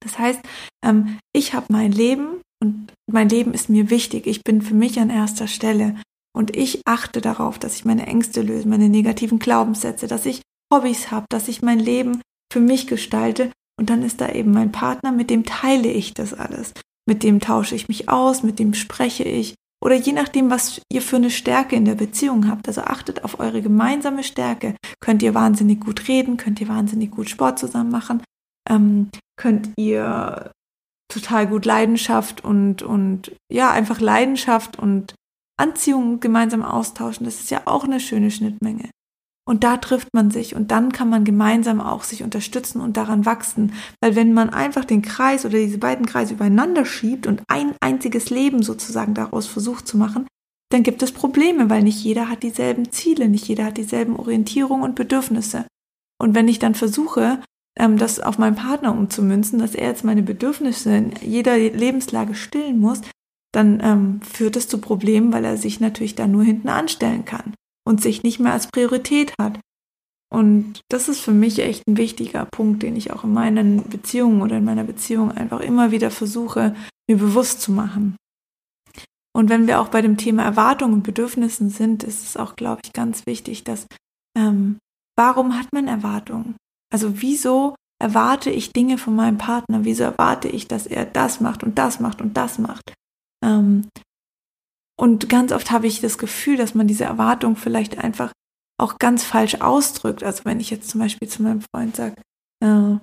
Das 0.00 0.18
heißt, 0.18 0.40
ähm, 0.84 1.18
ich 1.34 1.54
habe 1.54 1.66
mein 1.68 1.92
Leben 1.92 2.40
und 2.62 2.92
mein 3.10 3.28
Leben 3.28 3.52
ist 3.52 3.68
mir 3.68 3.90
wichtig. 3.90 4.26
Ich 4.26 4.42
bin 4.42 4.62
für 4.62 4.74
mich 4.74 4.98
an 5.00 5.10
erster 5.10 5.46
Stelle. 5.46 5.96
Und 6.38 6.56
ich 6.56 6.82
achte 6.86 7.20
darauf, 7.20 7.58
dass 7.58 7.74
ich 7.74 7.84
meine 7.84 8.06
Ängste 8.06 8.42
löse, 8.42 8.68
meine 8.68 8.88
negativen 8.88 9.40
Glaubenssätze, 9.40 10.06
dass 10.06 10.24
ich 10.24 10.40
Hobbys 10.72 11.10
habe, 11.10 11.26
dass 11.30 11.48
ich 11.48 11.62
mein 11.62 11.80
Leben 11.80 12.22
für 12.52 12.60
mich 12.60 12.86
gestalte. 12.86 13.50
Und 13.76 13.90
dann 13.90 14.04
ist 14.04 14.20
da 14.20 14.28
eben 14.28 14.52
mein 14.52 14.70
Partner, 14.70 15.10
mit 15.10 15.30
dem 15.30 15.44
teile 15.44 15.90
ich 15.90 16.14
das 16.14 16.34
alles. 16.34 16.74
Mit 17.08 17.24
dem 17.24 17.40
tausche 17.40 17.74
ich 17.74 17.88
mich 17.88 18.08
aus, 18.08 18.44
mit 18.44 18.60
dem 18.60 18.74
spreche 18.74 19.24
ich. 19.24 19.56
Oder 19.84 19.96
je 19.96 20.12
nachdem, 20.12 20.48
was 20.48 20.80
ihr 20.92 21.02
für 21.02 21.16
eine 21.16 21.30
Stärke 21.30 21.74
in 21.74 21.84
der 21.84 21.96
Beziehung 21.96 22.48
habt. 22.48 22.68
Also 22.68 22.82
achtet 22.82 23.24
auf 23.24 23.40
eure 23.40 23.60
gemeinsame 23.60 24.22
Stärke. 24.22 24.76
Könnt 25.00 25.24
ihr 25.24 25.34
wahnsinnig 25.34 25.80
gut 25.80 26.06
reden, 26.06 26.36
könnt 26.36 26.60
ihr 26.60 26.68
wahnsinnig 26.68 27.10
gut 27.10 27.28
Sport 27.28 27.58
zusammen 27.58 27.90
machen, 27.90 28.22
ähm, 28.70 29.10
könnt 29.36 29.70
ihr 29.76 30.52
total 31.12 31.48
gut 31.48 31.64
Leidenschaft 31.64 32.44
und, 32.44 32.82
und 32.82 33.32
ja, 33.50 33.72
einfach 33.72 33.98
Leidenschaft 33.98 34.78
und 34.78 35.14
Anziehung 35.58 36.20
gemeinsam 36.20 36.62
austauschen, 36.62 37.26
das 37.26 37.40
ist 37.40 37.50
ja 37.50 37.62
auch 37.66 37.84
eine 37.84 38.00
schöne 38.00 38.30
Schnittmenge. 38.30 38.90
Und 39.48 39.64
da 39.64 39.78
trifft 39.78 40.08
man 40.12 40.30
sich 40.30 40.54
und 40.54 40.70
dann 40.70 40.92
kann 40.92 41.08
man 41.08 41.24
gemeinsam 41.24 41.80
auch 41.80 42.02
sich 42.02 42.22
unterstützen 42.22 42.82
und 42.82 42.98
daran 42.98 43.24
wachsen. 43.24 43.72
Weil 44.02 44.14
wenn 44.14 44.34
man 44.34 44.50
einfach 44.50 44.84
den 44.84 45.00
Kreis 45.00 45.46
oder 45.46 45.56
diese 45.56 45.78
beiden 45.78 46.04
Kreise 46.04 46.34
übereinander 46.34 46.84
schiebt 46.84 47.26
und 47.26 47.42
ein 47.48 47.74
einziges 47.80 48.28
Leben 48.28 48.62
sozusagen 48.62 49.14
daraus 49.14 49.46
versucht 49.46 49.88
zu 49.88 49.96
machen, 49.96 50.26
dann 50.70 50.82
gibt 50.82 51.02
es 51.02 51.12
Probleme, 51.12 51.70
weil 51.70 51.82
nicht 51.82 52.04
jeder 52.04 52.28
hat 52.28 52.42
dieselben 52.42 52.92
Ziele, 52.92 53.28
nicht 53.30 53.48
jeder 53.48 53.64
hat 53.64 53.78
dieselben 53.78 54.16
Orientierungen 54.16 54.84
und 54.84 54.96
Bedürfnisse. 54.96 55.64
Und 56.20 56.34
wenn 56.34 56.46
ich 56.46 56.58
dann 56.58 56.74
versuche, 56.74 57.40
ähm, 57.78 57.96
das 57.96 58.20
auf 58.20 58.36
meinen 58.36 58.56
Partner 58.56 58.92
umzumünzen, 58.92 59.58
dass 59.60 59.74
er 59.74 59.88
jetzt 59.88 60.04
meine 60.04 60.22
Bedürfnisse 60.22 60.94
in 60.94 61.12
jeder 61.22 61.56
Lebenslage 61.56 62.34
stillen 62.34 62.80
muss, 62.80 63.00
dann 63.52 63.80
ähm, 63.82 64.20
führt 64.22 64.56
es 64.56 64.68
zu 64.68 64.78
Problemen, 64.78 65.32
weil 65.32 65.44
er 65.44 65.56
sich 65.56 65.80
natürlich 65.80 66.14
da 66.14 66.26
nur 66.26 66.44
hinten 66.44 66.68
anstellen 66.68 67.24
kann 67.24 67.54
und 67.86 68.02
sich 68.02 68.22
nicht 68.22 68.40
mehr 68.40 68.52
als 68.52 68.66
Priorität 68.66 69.32
hat. 69.40 69.58
Und 70.30 70.80
das 70.90 71.08
ist 71.08 71.20
für 71.20 71.32
mich 71.32 71.58
echt 71.58 71.84
ein 71.88 71.96
wichtiger 71.96 72.44
Punkt, 72.44 72.82
den 72.82 72.96
ich 72.96 73.12
auch 73.12 73.24
in 73.24 73.32
meinen 73.32 73.88
Beziehungen 73.88 74.42
oder 74.42 74.58
in 74.58 74.64
meiner 74.64 74.84
Beziehung 74.84 75.32
einfach 75.32 75.60
immer 75.60 75.90
wieder 75.90 76.10
versuche, 76.10 76.76
mir 77.08 77.16
bewusst 77.16 77.62
zu 77.62 77.72
machen. 77.72 78.16
Und 79.34 79.48
wenn 79.48 79.66
wir 79.66 79.80
auch 79.80 79.88
bei 79.88 80.02
dem 80.02 80.18
Thema 80.18 80.42
Erwartungen 80.42 80.94
und 80.94 81.02
Bedürfnissen 81.02 81.70
sind, 81.70 82.02
ist 82.02 82.24
es 82.24 82.36
auch, 82.36 82.56
glaube 82.56 82.82
ich, 82.84 82.92
ganz 82.92 83.24
wichtig, 83.24 83.64
dass 83.64 83.86
ähm, 84.36 84.78
warum 85.16 85.58
hat 85.58 85.72
man 85.72 85.88
Erwartungen? 85.88 86.56
Also 86.92 87.22
wieso 87.22 87.74
erwarte 88.00 88.50
ich 88.50 88.72
Dinge 88.72 88.98
von 88.98 89.16
meinem 89.16 89.38
Partner? 89.38 89.84
Wieso 89.84 90.04
erwarte 90.04 90.48
ich, 90.48 90.68
dass 90.68 90.86
er 90.86 91.06
das 91.06 91.40
macht 91.40 91.62
und 91.62 91.78
das 91.78 92.00
macht 92.00 92.20
und 92.20 92.36
das 92.36 92.58
macht? 92.58 92.92
Ähm, 93.44 93.88
und 94.98 95.28
ganz 95.28 95.52
oft 95.52 95.70
habe 95.70 95.86
ich 95.86 96.00
das 96.00 96.18
Gefühl, 96.18 96.56
dass 96.56 96.74
man 96.74 96.88
diese 96.88 97.04
Erwartung 97.04 97.56
vielleicht 97.56 97.98
einfach 97.98 98.32
auch 98.80 98.98
ganz 98.98 99.24
falsch 99.24 99.56
ausdrückt. 99.60 100.22
Also 100.22 100.44
wenn 100.44 100.60
ich 100.60 100.70
jetzt 100.70 100.88
zum 100.90 101.00
Beispiel 101.00 101.28
zu 101.28 101.42
meinem 101.42 101.62
Freund 101.62 101.96
sage, 101.96 102.16
äh, 102.62 102.96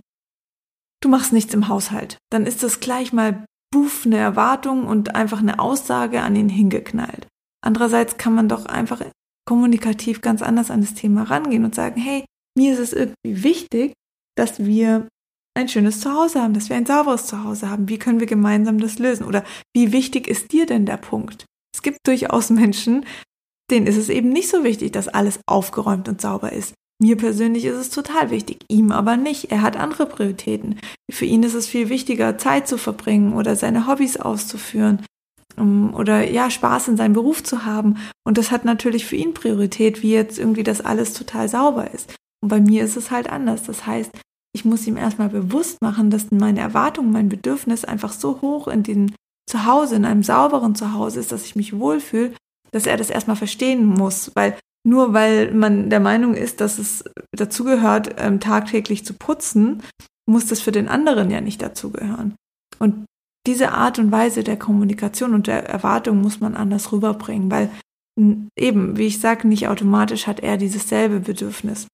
du 1.01 1.10
machst 1.10 1.34
nichts 1.34 1.54
im 1.54 1.68
Haushalt, 1.68 2.18
dann 2.32 2.46
ist 2.46 2.63
das 2.63 2.80
gleich 2.80 3.13
mal 3.13 3.46
buff 3.74 4.06
eine 4.06 4.18
Erwartung 4.18 4.86
und 4.86 5.15
einfach 5.15 5.39
eine 5.39 5.60
Aussage 5.60 6.22
an 6.22 6.36
ihn 6.36 6.50
hingeknallt. 6.50 7.27
Andererseits 7.62 8.18
kann 8.18 8.34
man 8.34 8.48
doch 8.48 8.65
einfach 8.65 9.01
kommunikativ 9.46 10.22
ganz 10.22 10.42
anders 10.42 10.72
an 10.72 10.82
das 10.82 10.94
Thema 10.94 11.24
rangehen 11.24 11.65
und 11.65 11.75
sagen, 11.75 12.00
hey, 12.00 12.25
mir 12.58 12.74
ist 12.74 12.80
es 12.80 12.94
irgendwie 12.94 13.44
wichtig, 13.44 13.94
dass 14.38 14.60
wir 14.60 15.08
ein 15.56 15.70
schönes 15.70 16.02
Zuhause 16.02 16.42
haben, 16.42 16.54
dass 16.54 16.70
wir 16.70 16.76
ein 16.76 16.86
sauberes 16.86 17.28
Zuhause 17.28 17.70
haben. 17.70 17.90
Wie 17.90 17.98
können 17.98 18.20
wir 18.20 18.28
gemeinsam 18.28 18.80
das 18.80 19.00
lösen? 19.00 19.26
Oder 19.26 19.44
wie 19.74 19.92
wichtig 19.92 20.28
ist 20.28 20.52
dir 20.52 20.66
denn 20.66 20.86
der 20.86 20.98
Punkt? 20.98 21.46
Es 21.74 21.82
gibt 21.82 22.00
durchaus 22.06 22.50
Menschen, 22.50 23.06
denen 23.72 23.88
ist 23.88 23.98
es 23.98 24.10
eben 24.10 24.30
nicht 24.30 24.50
so 24.50 24.64
wichtig, 24.64 24.92
dass 24.92 25.08
alles 25.08 25.40
aufgeräumt 25.48 26.08
und 26.08 26.22
sauber 26.22 26.52
ist. 26.52 26.74
Mir 27.02 27.18
persönlich 27.18 27.66
ist 27.66 27.76
es 27.76 27.90
total 27.90 28.32
wichtig, 28.32 28.60
ihm 28.70 28.92
aber 28.92 29.18
nicht. 29.18 29.52
Er 29.52 29.62
hat 29.62 29.76
andere 29.76 30.06
Prioritäten. 30.06 30.80
Für 31.12 31.26
ihn 31.26 31.44
ist 31.44 31.54
es 31.54 31.68
viel 31.68 31.90
wichtiger, 31.90 32.38
Zeit 32.38 32.68
zu 32.68 32.78
verbringen 32.78 33.34
oder 33.34 33.56
seine 33.56 33.88
Hobbys 33.88 34.18
auszuführen 34.18 35.06
oder 35.58 36.30
ja, 36.30 36.50
Spaß 36.50 36.90
in 36.90 36.98
seinem 36.98 37.14
Beruf 37.14 37.44
zu 37.44 37.66
haben. 37.66 37.98
Und 38.26 38.38
das 38.38 38.52
hat 38.52 38.66
natürlich 38.66 39.06
für 39.06 39.16
ihn 39.16 39.34
Priorität, 39.34 40.04
wie 40.04 40.14
jetzt 40.14 40.40
irgendwie 40.40 40.64
das 40.64 40.82
alles 40.82 41.14
total 41.14 41.50
sauber 41.50 41.92
ist. 41.92 42.14
Und 42.42 42.50
bei 42.50 42.62
mir 42.62 42.84
ist 42.84 42.96
es 42.96 43.12
halt 43.12 43.30
anders. 43.30 43.64
Das 43.64 43.86
heißt, 43.86 44.12
ich 44.56 44.64
muss 44.64 44.88
ihm 44.88 44.96
erstmal 44.96 45.28
bewusst 45.28 45.82
machen, 45.82 46.10
dass 46.10 46.32
meine 46.32 46.62
Erwartung, 46.62 47.12
mein 47.12 47.28
Bedürfnis 47.28 47.84
einfach 47.84 48.14
so 48.14 48.42
hoch 48.42 48.70
in 48.70 48.84
dem 48.84 49.14
Zuhause, 49.50 49.98
in 49.98 50.06
einem 50.06 50.24
sauberen 50.24 50.76
Zuhause 50.76 51.20
ist, 51.20 51.34
dass 51.34 51.46
ich 51.46 51.58
mich 51.58 51.78
wohlfühle, 51.78 52.34
dass 52.72 52.88
er 52.88 52.96
das 52.96 53.10
erstmal 53.10 53.36
verstehen 53.36 53.86
muss, 53.86 54.32
weil 54.34 54.58
nur 54.88 55.12
weil 55.12 55.54
man 55.54 55.90
der 55.90 56.00
Meinung 56.00 56.36
ist, 56.36 56.62
dass 56.62 56.80
es 56.80 57.04
dazugehört, 57.36 58.16
ähm, 58.18 58.40
tagtäglich 58.40 59.06
zu 59.06 59.14
putzen, 59.14 59.84
muss 60.26 60.48
das 60.48 60.62
für 60.62 60.72
den 60.72 60.88
anderen 60.88 61.30
ja 61.30 61.42
nicht 61.42 61.62
dazugehören. 61.62 62.36
Und 62.80 63.06
diese 63.46 63.74
Art 63.74 64.00
und 64.00 64.14
Weise 64.14 64.42
der 64.44 64.58
Kommunikation 64.58 65.34
und 65.34 65.48
der 65.48 65.68
Erwartung 65.68 66.22
muss 66.22 66.40
man 66.40 66.56
anders 66.56 66.94
rüberbringen, 66.94 67.52
weil 67.52 67.70
eben, 68.58 68.96
wie 68.96 69.08
ich 69.08 69.20
sage, 69.20 69.50
nicht 69.50 69.68
automatisch 69.68 70.28
hat 70.28 70.40
er 70.40 70.56
dieses 70.56 70.88
selbe 70.88 71.20
Bedürfnis. 71.20 71.88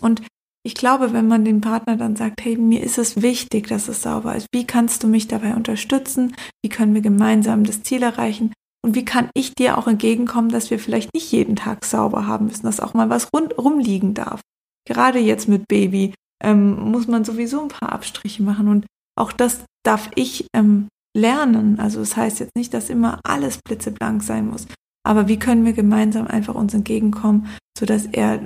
Und 0.00 0.22
ich 0.66 0.74
glaube, 0.74 1.12
wenn 1.12 1.28
man 1.28 1.44
dem 1.44 1.60
Partner 1.60 1.96
dann 1.96 2.16
sagt, 2.16 2.44
hey, 2.44 2.56
mir 2.56 2.82
ist 2.82 2.98
es 2.98 3.22
wichtig, 3.22 3.68
dass 3.68 3.86
es 3.86 4.02
sauber 4.02 4.34
ist, 4.34 4.48
wie 4.52 4.66
kannst 4.66 5.04
du 5.04 5.06
mich 5.06 5.28
dabei 5.28 5.54
unterstützen? 5.54 6.34
Wie 6.60 6.68
können 6.68 6.92
wir 6.92 7.02
gemeinsam 7.02 7.62
das 7.62 7.84
Ziel 7.84 8.02
erreichen? 8.02 8.52
Und 8.84 8.96
wie 8.96 9.04
kann 9.04 9.30
ich 9.32 9.54
dir 9.54 9.78
auch 9.78 9.86
entgegenkommen, 9.86 10.48
dass 10.48 10.70
wir 10.70 10.80
vielleicht 10.80 11.14
nicht 11.14 11.30
jeden 11.30 11.54
Tag 11.54 11.84
sauber 11.84 12.26
haben 12.26 12.46
müssen, 12.46 12.64
dass 12.66 12.80
auch 12.80 12.94
mal 12.94 13.08
was 13.08 13.32
rund 13.32 13.56
rumliegen 13.56 14.14
darf? 14.14 14.40
Gerade 14.88 15.20
jetzt 15.20 15.46
mit 15.46 15.68
Baby 15.68 16.14
ähm, 16.42 16.90
muss 16.90 17.06
man 17.06 17.24
sowieso 17.24 17.62
ein 17.62 17.68
paar 17.68 17.92
Abstriche 17.92 18.42
machen 18.42 18.66
und 18.66 18.86
auch 19.16 19.30
das 19.30 19.64
darf 19.84 20.10
ich 20.16 20.48
ähm, 20.52 20.88
lernen. 21.16 21.78
Also 21.78 22.00
das 22.00 22.16
heißt 22.16 22.40
jetzt 22.40 22.56
nicht, 22.56 22.74
dass 22.74 22.90
immer 22.90 23.20
alles 23.22 23.58
blitzeblank 23.64 24.20
sein 24.24 24.48
muss. 24.48 24.66
Aber 25.06 25.28
wie 25.28 25.38
können 25.38 25.64
wir 25.64 25.74
gemeinsam 25.74 26.26
einfach 26.26 26.56
uns 26.56 26.74
entgegenkommen, 26.74 27.46
sodass 27.78 28.06
er 28.06 28.40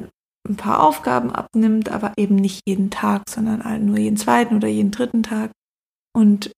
ein 0.50 0.56
paar 0.56 0.82
Aufgaben 0.82 1.30
abnimmt, 1.30 1.88
aber 1.88 2.12
eben 2.16 2.36
nicht 2.36 2.62
jeden 2.66 2.90
Tag, 2.90 3.22
sondern 3.28 3.64
halt 3.64 3.82
nur 3.82 3.98
jeden 3.98 4.16
zweiten 4.16 4.56
oder 4.56 4.68
jeden 4.68 4.90
dritten 4.90 5.22
Tag. 5.22 5.52
Und 6.12 6.52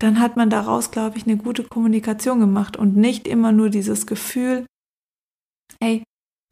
dann 0.00 0.20
hat 0.20 0.36
man 0.36 0.50
daraus, 0.50 0.90
glaube 0.90 1.18
ich, 1.18 1.26
eine 1.26 1.36
gute 1.36 1.64
Kommunikation 1.64 2.40
gemacht 2.40 2.76
und 2.76 2.96
nicht 2.96 3.28
immer 3.28 3.52
nur 3.52 3.70
dieses 3.70 4.06
Gefühl, 4.06 4.66
hey, 5.80 6.02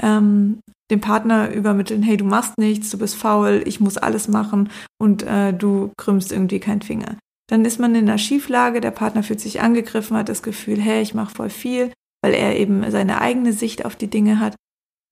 ähm, 0.03 0.61
dem 0.91 1.01
Partner 1.01 1.53
übermitteln, 1.53 2.03
hey, 2.03 2.17
du 2.17 2.25
machst 2.25 2.59
nichts, 2.59 2.91
du 2.91 2.99
bist 2.99 3.17
faul, 3.17 3.63
ich 3.67 3.81
muss 3.81 3.97
alles 3.97 4.29
machen 4.29 4.71
und 5.01 5.23
äh, 5.23 5.53
du 5.53 5.91
krümmst 5.97 6.33
irgendwie 6.33 6.61
keinen 6.61 6.83
Finger. 6.83 7.17
Dann 7.49 7.65
ist 7.65 7.79
man 7.79 7.95
in 7.95 8.09
einer 8.09 8.19
Schieflage, 8.19 8.81
der 8.81 8.91
Partner 8.91 9.23
fühlt 9.23 9.41
sich 9.41 9.61
angegriffen, 9.61 10.17
hat 10.17 10.29
das 10.29 10.43
Gefühl, 10.43 10.81
hey, 10.81 11.03
ich 11.03 11.15
mache 11.15 11.35
voll 11.35 11.51
viel, 11.51 11.93
weil 12.23 12.35
er 12.35 12.59
eben 12.59 12.89
seine 12.91 13.21
eigene 13.21 13.53
Sicht 13.53 13.85
auf 13.85 13.97
die 13.97 14.09
Dinge 14.09 14.39
hat. 14.39 14.55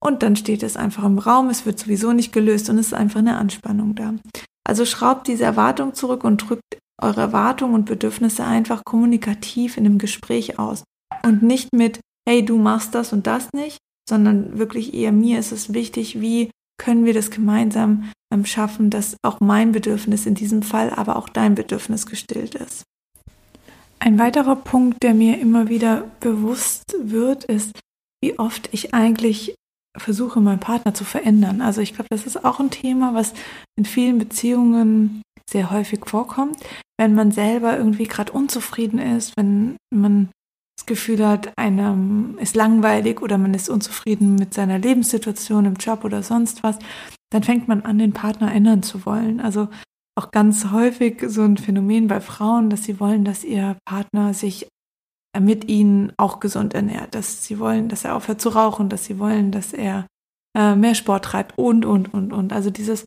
Und 0.03 0.23
dann 0.23 0.37
steht 0.37 0.63
es 0.63 0.77
einfach 0.77 1.05
im 1.05 1.19
Raum, 1.19 1.51
es 1.51 1.67
wird 1.67 1.79
sowieso 1.79 2.13
nicht 2.13 2.33
gelöst 2.33 2.71
und 2.71 2.79
es 2.79 2.89
ist 2.89 2.95
einfach 2.95 3.21
eine 3.21 3.37
Anspannung 3.37 3.95
da. 3.95 4.15
Also 4.67 4.85
schraubt 4.85 5.29
diese 5.29 5.45
Erwartung 5.45 5.95
zurück 5.95 6.25
und 6.25 6.49
drückt 6.49 6.79
eure 7.03 7.21
Erwartungen 7.21 7.75
und 7.75 7.85
Bedürfnisse 7.87 8.45
einfach 8.45 8.85
kommunikativ 8.85 9.77
in 9.77 9.87
einem 9.87 9.99
Gespräch 9.99 10.59
aus. 10.59 10.85
Und 11.25 11.43
nicht 11.43 11.73
mit, 11.75 12.01
hey, 12.29 12.45
du 12.45 12.57
machst 12.57 12.95
das 12.95 13.13
und 13.13 13.27
das 13.27 13.53
nicht, 13.53 13.79
sondern 14.09 14.59
wirklich 14.59 14.95
eher 14.95 15.13
mir 15.13 15.39
ist 15.39 15.53
es 15.53 15.73
wichtig, 15.73 16.21
wie 16.21 16.51
können 16.79 17.05
wir 17.05 17.15
das 17.15 17.31
gemeinsam 17.31 18.11
ähm, 18.33 18.47
schaffen, 18.47 18.91
dass 18.91 19.17
auch 19.23 19.41
mein 19.41 19.73
Bedürfnis 19.73 20.25
in 20.25 20.35
diesem 20.35 20.63
Fall, 20.63 20.91
aber 20.91 21.17
auch 21.17 21.29
dein 21.29 21.55
Bedürfnis 21.55 22.07
gestillt 22.07 22.55
ist. 22.55 22.85
Ein 23.99 24.19
weiterer 24.19 24.57
Punkt, 24.57 25.03
der 25.03 25.13
mir 25.13 25.39
immer 25.39 25.69
wieder 25.69 26.11
bewusst 26.21 26.97
wird, 27.03 27.45
ist, 27.45 27.79
wie 28.23 28.39
oft 28.39 28.71
ich 28.73 28.95
eigentlich 28.95 29.55
versuche, 29.97 30.41
meinen 30.41 30.61
Partner 30.61 30.95
zu 30.95 31.05
verändern. 31.05 31.61
Also 31.61 31.81
ich 31.81 31.95
glaube, 31.95 32.09
das 32.11 32.27
ist 32.27 32.45
auch 32.45 32.61
ein 32.61 32.71
Thema, 32.71 33.15
was 33.15 33.35
in 33.77 33.85
vielen 33.85 34.19
Beziehungen 34.19 35.23
sehr 35.51 35.71
häufig 35.71 36.07
vorkommt, 36.07 36.57
wenn 36.99 37.15
man 37.15 37.33
selber 37.33 37.77
irgendwie 37.77 38.07
gerade 38.07 38.33
unzufrieden 38.33 38.99
ist, 38.99 39.37
wenn 39.37 39.77
man 39.93 40.31
das 40.79 40.87
Gefühl 40.87 41.27
hat, 41.27 41.53
einem 41.59 42.39
ist 42.39 42.57
langweilig 42.57 43.21
oder 43.21 43.37
man 43.37 43.53
ist 43.53 43.69
unzufrieden 43.69 44.37
mit 44.37 44.55
seiner 44.55 44.79
Lebenssituation 44.79 45.65
im 45.65 45.75
Job 45.75 46.05
oder 46.05 46.23
sonst 46.23 46.63
was, 46.63 46.79
dann 47.31 47.43
fängt 47.43 47.69
man 47.69 47.83
an, 47.83 47.99
den 47.99 48.13
Partner 48.13 48.53
ändern 48.53 48.83
zu 48.83 49.05
wollen. 49.05 49.41
Also 49.41 49.69
auch 50.17 50.31
ganz 50.31 50.71
häufig 50.71 51.23
so 51.27 51.43
ein 51.43 51.57
Phänomen 51.57 52.09
bei 52.09 52.21
Frauen, 52.21 52.71
dass 52.71 52.85
sie 52.85 53.01
wollen, 53.01 53.25
dass 53.25 53.45
ihr 53.45 53.77
Partner 53.85 54.35
sich 54.35 54.69
mit 55.39 55.69
ihnen 55.69 56.13
auch 56.17 56.41
gesund 56.41 56.75
ernährt, 56.75 57.15
dass 57.15 57.45
sie 57.45 57.59
wollen, 57.59 57.89
dass 57.89 58.05
er 58.05 58.17
aufhört 58.17 58.41
zu 58.41 58.49
rauchen, 58.49 58.89
dass 58.89 59.05
sie 59.05 59.19
wollen, 59.19 59.53
dass 59.53 59.73
er 59.73 60.07
äh, 60.57 60.75
mehr 60.75 60.95
Sport 60.95 61.27
treibt 61.27 61.57
und, 61.57 61.85
und, 61.85 62.13
und, 62.13 62.33
und. 62.33 62.53
Also 62.53 62.71
dieses, 62.71 63.07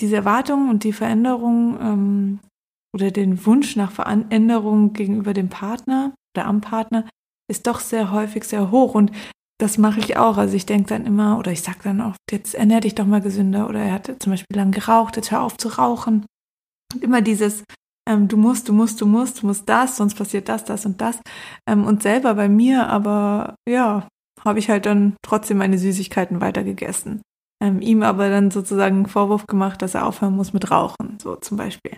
diese 0.00 0.16
Erwartung 0.16 0.70
und 0.70 0.84
die 0.84 0.92
Veränderung 0.92 1.78
ähm, 1.80 2.38
oder 2.94 3.10
den 3.10 3.44
Wunsch 3.44 3.76
nach 3.76 3.92
Veränderung 3.92 4.92
gegenüber 4.92 5.34
dem 5.34 5.48
Partner 5.48 6.14
oder 6.34 6.46
am 6.46 6.60
Partner 6.60 7.06
ist 7.50 7.66
doch 7.66 7.80
sehr 7.80 8.12
häufig 8.12 8.44
sehr 8.44 8.70
hoch 8.70 8.94
und 8.94 9.12
das 9.60 9.78
mache 9.78 10.00
ich 10.00 10.16
auch. 10.16 10.38
Also 10.38 10.56
ich 10.56 10.66
denke 10.66 10.88
dann 10.88 11.06
immer 11.06 11.38
oder 11.38 11.52
ich 11.52 11.62
sage 11.62 11.78
dann 11.84 12.00
oft, 12.00 12.18
jetzt 12.30 12.54
ernähr 12.54 12.80
dich 12.80 12.94
doch 12.94 13.06
mal 13.06 13.20
gesünder 13.20 13.68
oder 13.68 13.80
er 13.80 13.92
hat 13.92 14.16
zum 14.18 14.32
Beispiel 14.32 14.56
lang 14.56 14.72
geraucht, 14.72 15.16
jetzt 15.16 15.30
hör 15.30 15.42
auf 15.42 15.56
zu 15.56 15.68
rauchen. 15.68 16.26
Und 16.92 17.02
immer 17.04 17.20
dieses, 17.20 17.62
ähm, 18.08 18.28
du 18.28 18.36
musst, 18.36 18.68
du 18.68 18.72
musst, 18.72 19.00
du 19.00 19.06
musst, 19.06 19.42
du 19.42 19.46
musst 19.46 19.68
das, 19.68 19.96
sonst 19.96 20.14
passiert 20.14 20.48
das, 20.48 20.64
das 20.64 20.86
und 20.86 21.00
das. 21.00 21.20
Ähm, 21.68 21.84
und 21.84 22.02
selber 22.02 22.34
bei 22.34 22.48
mir, 22.48 22.88
aber 22.88 23.54
ja, 23.68 24.08
habe 24.44 24.58
ich 24.58 24.68
halt 24.68 24.86
dann 24.86 25.14
trotzdem 25.22 25.58
meine 25.58 25.78
Süßigkeiten 25.78 26.40
weitergegessen. 26.40 27.22
Ähm, 27.62 27.80
ihm 27.80 28.02
aber 28.02 28.28
dann 28.28 28.50
sozusagen 28.50 28.96
einen 28.96 29.06
Vorwurf 29.06 29.46
gemacht, 29.46 29.82
dass 29.82 29.94
er 29.94 30.06
aufhören 30.06 30.34
muss 30.34 30.52
mit 30.52 30.70
Rauchen, 30.70 31.18
so 31.22 31.36
zum 31.36 31.56
Beispiel. 31.56 31.96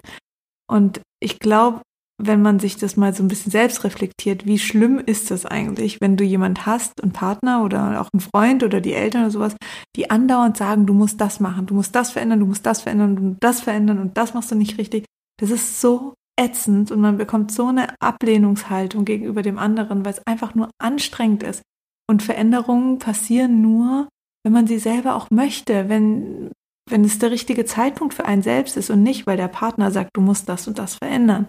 Und 0.70 1.00
ich 1.20 1.38
glaube, 1.38 1.80
wenn 2.22 2.42
man 2.42 2.60
sich 2.60 2.76
das 2.76 2.96
mal 2.96 3.14
so 3.14 3.24
ein 3.24 3.28
bisschen 3.28 3.50
selbst 3.50 3.82
reflektiert, 3.82 4.46
wie 4.46 4.58
schlimm 4.58 4.98
ist 4.98 5.30
das 5.30 5.46
eigentlich, 5.46 6.00
wenn 6.00 6.16
du 6.16 6.22
jemand 6.22 6.64
hast, 6.64 7.02
einen 7.02 7.12
Partner 7.12 7.64
oder 7.64 8.00
auch 8.00 8.08
einen 8.12 8.20
Freund 8.20 8.62
oder 8.62 8.80
die 8.80 8.92
Eltern 8.92 9.22
oder 9.22 9.30
sowas, 9.30 9.56
die 9.96 10.10
andauernd 10.10 10.56
sagen, 10.56 10.86
du 10.86 10.94
musst 10.94 11.20
das 11.20 11.40
machen, 11.40 11.66
du 11.66 11.74
musst 11.74 11.94
das 11.94 12.12
verändern, 12.12 12.40
du 12.40 12.46
musst 12.46 12.66
das 12.66 12.82
verändern, 12.82 13.16
du 13.16 13.22
musst 13.22 13.42
das 13.42 13.60
verändern 13.62 13.98
und 13.98 14.16
das 14.16 14.34
machst 14.34 14.50
du 14.50 14.54
nicht 14.54 14.78
richtig. 14.78 15.06
Das 15.40 15.50
ist 15.50 15.80
so 15.80 16.14
ätzend 16.38 16.90
und 16.90 17.00
man 17.00 17.16
bekommt 17.16 17.52
so 17.52 17.66
eine 17.66 17.94
Ablehnungshaltung 18.00 19.04
gegenüber 19.04 19.42
dem 19.42 19.58
anderen, 19.58 20.04
weil 20.04 20.12
es 20.12 20.26
einfach 20.26 20.54
nur 20.54 20.70
anstrengend 20.78 21.42
ist. 21.42 21.62
Und 22.08 22.22
Veränderungen 22.22 22.98
passieren 22.98 23.62
nur, 23.62 24.08
wenn 24.44 24.52
man 24.52 24.66
sie 24.66 24.78
selber 24.78 25.14
auch 25.14 25.30
möchte, 25.30 25.88
wenn, 25.88 26.50
wenn 26.88 27.04
es 27.04 27.18
der 27.18 27.30
richtige 27.30 27.64
Zeitpunkt 27.64 28.14
für 28.14 28.26
einen 28.26 28.42
selbst 28.42 28.76
ist 28.76 28.90
und 28.90 29.02
nicht, 29.02 29.26
weil 29.26 29.36
der 29.36 29.48
Partner 29.48 29.90
sagt, 29.90 30.10
du 30.14 30.20
musst 30.20 30.48
das 30.48 30.68
und 30.68 30.78
das 30.78 30.96
verändern. 30.96 31.48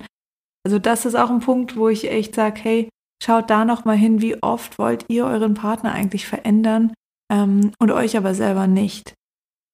Also 0.65 0.79
das 0.79 1.05
ist 1.05 1.15
auch 1.15 1.29
ein 1.29 1.41
Punkt, 1.41 1.75
wo 1.75 1.89
ich 1.89 2.09
echt 2.09 2.35
sage, 2.35 2.59
hey, 2.61 2.89
schaut 3.21 3.49
da 3.49 3.65
noch 3.65 3.85
mal 3.85 3.97
hin, 3.97 4.21
wie 4.21 4.41
oft 4.41 4.79
wollt 4.79 5.05
ihr 5.09 5.25
euren 5.25 5.53
Partner 5.53 5.91
eigentlich 5.91 6.25
verändern 6.25 6.93
ähm, 7.31 7.71
und 7.79 7.91
euch 7.91 8.17
aber 8.17 8.33
selber 8.33 8.67
nicht. 8.67 9.13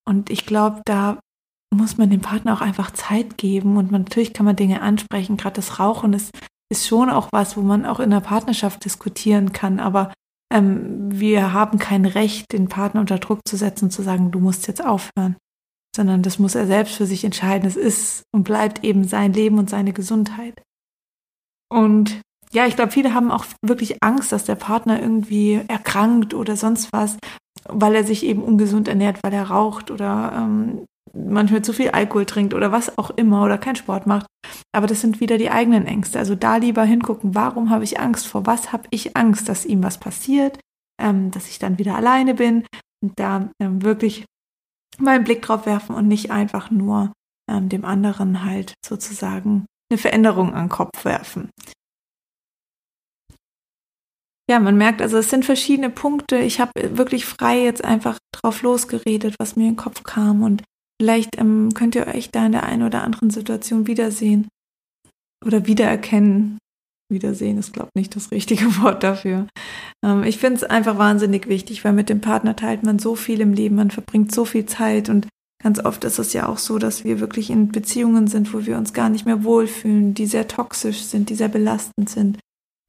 Und 0.08 0.30
ich 0.30 0.46
glaube, 0.46 0.82
da 0.86 1.20
muss 1.74 1.98
man 1.98 2.10
dem 2.10 2.22
Partner 2.22 2.54
auch 2.54 2.62
einfach 2.62 2.92
Zeit 2.92 3.38
geben 3.38 3.78
und 3.78 3.92
natürlich 3.92 4.34
kann 4.34 4.46
man 4.46 4.56
Dinge 4.56 4.82
ansprechen. 4.82 5.38
Gerade 5.38 5.56
das 5.56 5.80
Rauchen 5.80 6.14
ist, 6.14 6.32
ist 6.70 6.88
schon 6.88 7.10
auch 7.10 7.30
was, 7.32 7.56
wo 7.56 7.62
man 7.62 7.86
auch 7.86 8.00
in 8.00 8.10
der 8.10 8.20
Partnerschaft 8.20 8.84
diskutieren 8.84 9.54
kann. 9.54 9.80
Aber 9.80 10.14
ähm, 10.52 11.10
wir 11.12 11.54
haben 11.54 11.80
kein 11.80 12.06
Recht, 12.06 12.52
den 12.52 12.68
Partner 12.68 13.02
unter 13.02 13.20
Druck 13.20 13.40
zu 13.48 13.56
setzen 13.56 13.86
und 13.86 13.92
zu 13.92 14.02
sagen, 14.02 14.32
du 14.32 14.40
musst 14.40 14.68
jetzt 14.68 14.84
aufhören. 14.84 15.38
Sondern 15.96 16.22
das 16.22 16.40
muss 16.40 16.56
er 16.56 16.68
selbst 16.68 16.96
für 16.96 17.06
sich 17.06 17.24
entscheiden. 17.24 17.68
Es 17.68 17.76
ist 17.76 18.24
und 18.34 18.44
bleibt 18.44 18.84
eben 18.84 19.06
sein 19.06 19.34
Leben 19.34 19.58
und 19.58 19.70
seine 19.70 19.94
Gesundheit. 19.94 20.62
Und 21.70 22.22
ja, 22.54 22.66
ich 22.66 22.76
glaube, 22.76 22.92
viele 22.92 23.14
haben 23.14 23.32
auch 23.32 23.46
wirklich 23.62 24.04
Angst, 24.04 24.32
dass 24.34 24.44
der 24.44 24.56
Partner 24.56 25.02
irgendwie 25.02 25.62
erkrankt 25.68 26.34
oder 26.34 26.58
sonst 26.58 26.92
was, 26.92 27.18
weil 27.68 27.96
er 27.96 28.04
sich 28.04 28.26
eben 28.26 28.44
ungesund 28.44 28.88
ernährt, 28.90 29.20
weil 29.24 29.34
er 29.34 29.50
raucht 29.50 29.90
oder 29.90 30.34
ähm, 30.36 30.86
manchmal 31.14 31.62
zu 31.62 31.74
viel 31.74 31.90
Alkohol 31.90 32.26
trinkt 32.26 32.54
oder 32.54 32.72
was 32.72 32.98
auch 32.98 33.12
immer 33.12 33.44
oder 33.44 33.58
keinen 33.58 33.76
Sport 33.76 34.08
macht. 34.08 34.26
Aber 34.74 34.88
das 34.88 35.02
sind 35.02 35.20
wieder 35.20 35.38
die 35.38 35.50
eigenen 35.50 35.86
Ängste. 35.86 36.20
Also 36.20 36.36
da 36.36 36.58
lieber 36.58 36.84
hingucken, 36.84 37.36
warum 37.36 37.70
habe 37.70 37.84
ich 37.84 38.00
Angst? 38.00 38.28
Vor 38.28 38.46
was 38.46 38.72
habe 38.72 38.88
ich 38.90 39.16
Angst, 39.18 39.50
dass 39.50 39.66
ihm 39.66 39.84
was 39.84 39.98
passiert? 39.98 40.60
ähm, 41.02 41.32
dass 41.32 41.50
ich 41.50 41.60
dann 41.60 41.80
wieder 41.80 41.96
alleine 41.96 42.36
bin 42.36 42.66
und 43.04 43.20
da 43.20 43.50
ähm, 43.60 43.82
wirklich 43.82 44.26
meinen 44.98 45.24
Blick 45.24 45.42
drauf 45.42 45.66
werfen 45.66 45.96
und 45.96 46.08
nicht 46.08 46.32
einfach 46.32 46.70
nur 46.70 47.12
ähm, 47.50 47.70
dem 47.70 47.84
anderen 47.84 48.46
halt 48.46 48.74
sozusagen 48.86 49.66
eine 49.90 49.98
Veränderung 49.98 50.54
an 50.54 50.66
den 50.66 50.70
Kopf 50.70 51.04
werfen. 51.04 51.50
Ja, 54.50 54.60
man 54.60 54.78
merkt, 54.78 55.02
also 55.02 55.18
es 55.18 55.30
sind 55.30 55.46
verschiedene 55.46 55.90
Punkte. 55.90 56.38
Ich 56.38 56.60
habe 56.60 56.72
wirklich 56.98 57.26
frei 57.26 57.64
jetzt 57.64 57.84
einfach 57.84 58.18
drauf 58.34 58.62
losgeredet, 58.64 59.36
was 59.40 59.56
mir 59.56 59.64
in 59.64 59.72
den 59.72 59.78
Kopf 59.78 60.04
kam 60.04 60.44
und 60.44 60.62
vielleicht 61.02 61.40
ähm, 61.40 61.74
könnt 61.74 61.96
ihr 61.96 62.06
euch 62.06 62.30
da 62.30 62.46
in 62.46 62.52
der 62.52 62.62
einen 62.62 62.84
oder 62.84 63.02
anderen 63.02 63.32
Situation 63.32 63.88
wiedersehen 63.88 64.48
oder 65.44 65.66
wiedererkennen. 65.66 66.60
Wiedersehen 67.12 67.58
ist, 67.58 67.74
glaube 67.74 67.90
ich, 67.96 68.02
nicht 68.02 68.16
das 68.16 68.30
richtige 68.30 68.66
Wort 68.84 69.02
dafür. 69.02 69.48
Ähm, 70.06 70.22
ich 70.22 70.38
finde 70.38 70.58
es 70.58 70.64
einfach 70.64 71.00
wahnsinnig 71.00 71.48
wichtig, 71.48 71.84
weil 71.84 71.94
mit 71.94 72.10
dem 72.10 72.22
Partner 72.22 72.56
teilt 72.56 72.84
man 72.84 73.00
so 73.00 73.16
viel 73.16 73.42
im 73.42 73.52
Leben, 73.52 73.78
man 73.78 73.90
verbringt 73.90 74.32
so 74.32 74.46
viel 74.46 74.68
Zeit 74.68 75.10
und 75.10 75.28
ganz 75.64 75.84
oft 75.84 76.04
ist 76.04 76.20
es 76.20 76.34
ja 76.34 76.48
auch 76.48 76.60
so, 76.60 76.78
dass 76.78 77.04
wir 77.04 77.20
wirklich 77.20 77.50
in 77.50 77.70
Beziehungen 77.70 78.28
sind, 78.28 78.54
wo 78.54 78.68
wir 78.68 78.78
uns 78.78 78.94
gar 78.94 79.10
nicht 79.10 79.26
mehr 79.26 79.44
wohlfühlen, 79.44 80.14
die 80.14 80.28
sehr 80.28 80.48
toxisch 80.48 81.02
sind, 81.02 81.32
die 81.32 81.36
sehr 81.36 81.50
belastend 81.50 82.12
sind. 82.12 82.38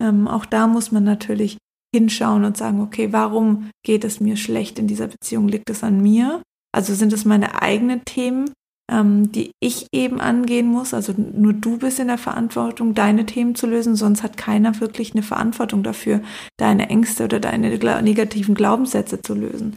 Ähm, 0.03 0.29
auch 0.29 0.44
da 0.44 0.66
muss 0.66 0.92
man 0.92 1.05
natürlich 1.05 1.57
hinschauen 1.96 2.44
und 2.44 2.59
sagen, 2.59 2.83
okay, 2.83 3.11
warum 3.14 3.70
geht 3.83 4.05
es 4.05 4.20
mir 4.20 4.37
schlecht 4.37 4.79
in 4.79 4.87
dieser 4.87 5.09
Beziehung? 5.09 5.48
Liegt 5.48 5.70
es 5.70 5.83
an 5.83 6.03
mir? 6.03 6.42
Also 6.75 6.95
sind 6.95 7.13
es 7.13 7.25
meine 7.25 7.61
eigenen 7.61 8.05
Themen, 8.05 8.51
ähm, 8.91 9.31
die 9.31 9.53
ich 9.61 9.87
eben 9.93 10.21
angehen 10.21 10.67
muss? 10.67 10.95
Also 10.95 11.15
nur 11.17 11.53
du 11.53 11.79
bist 11.79 11.99
in 11.99 12.09
der 12.09 12.19
Verantwortung, 12.19 12.95
deine 12.95 13.27
Themen 13.27 13.55
zu 13.55 13.67
lösen, 13.67 13.97
sonst 13.97 14.23
hat 14.23 14.37
keiner 14.37 14.81
wirklich 14.81 15.13
eine 15.13 15.23
Verantwortung 15.23 15.83
dafür, 15.83 16.21
deine 16.59 16.89
Ängste 16.89 17.25
oder 17.25 17.41
deine 17.41 17.71
negativen 18.03 18.55
Glaubenssätze 18.55 19.21
zu 19.21 19.35
lösen. 19.35 19.77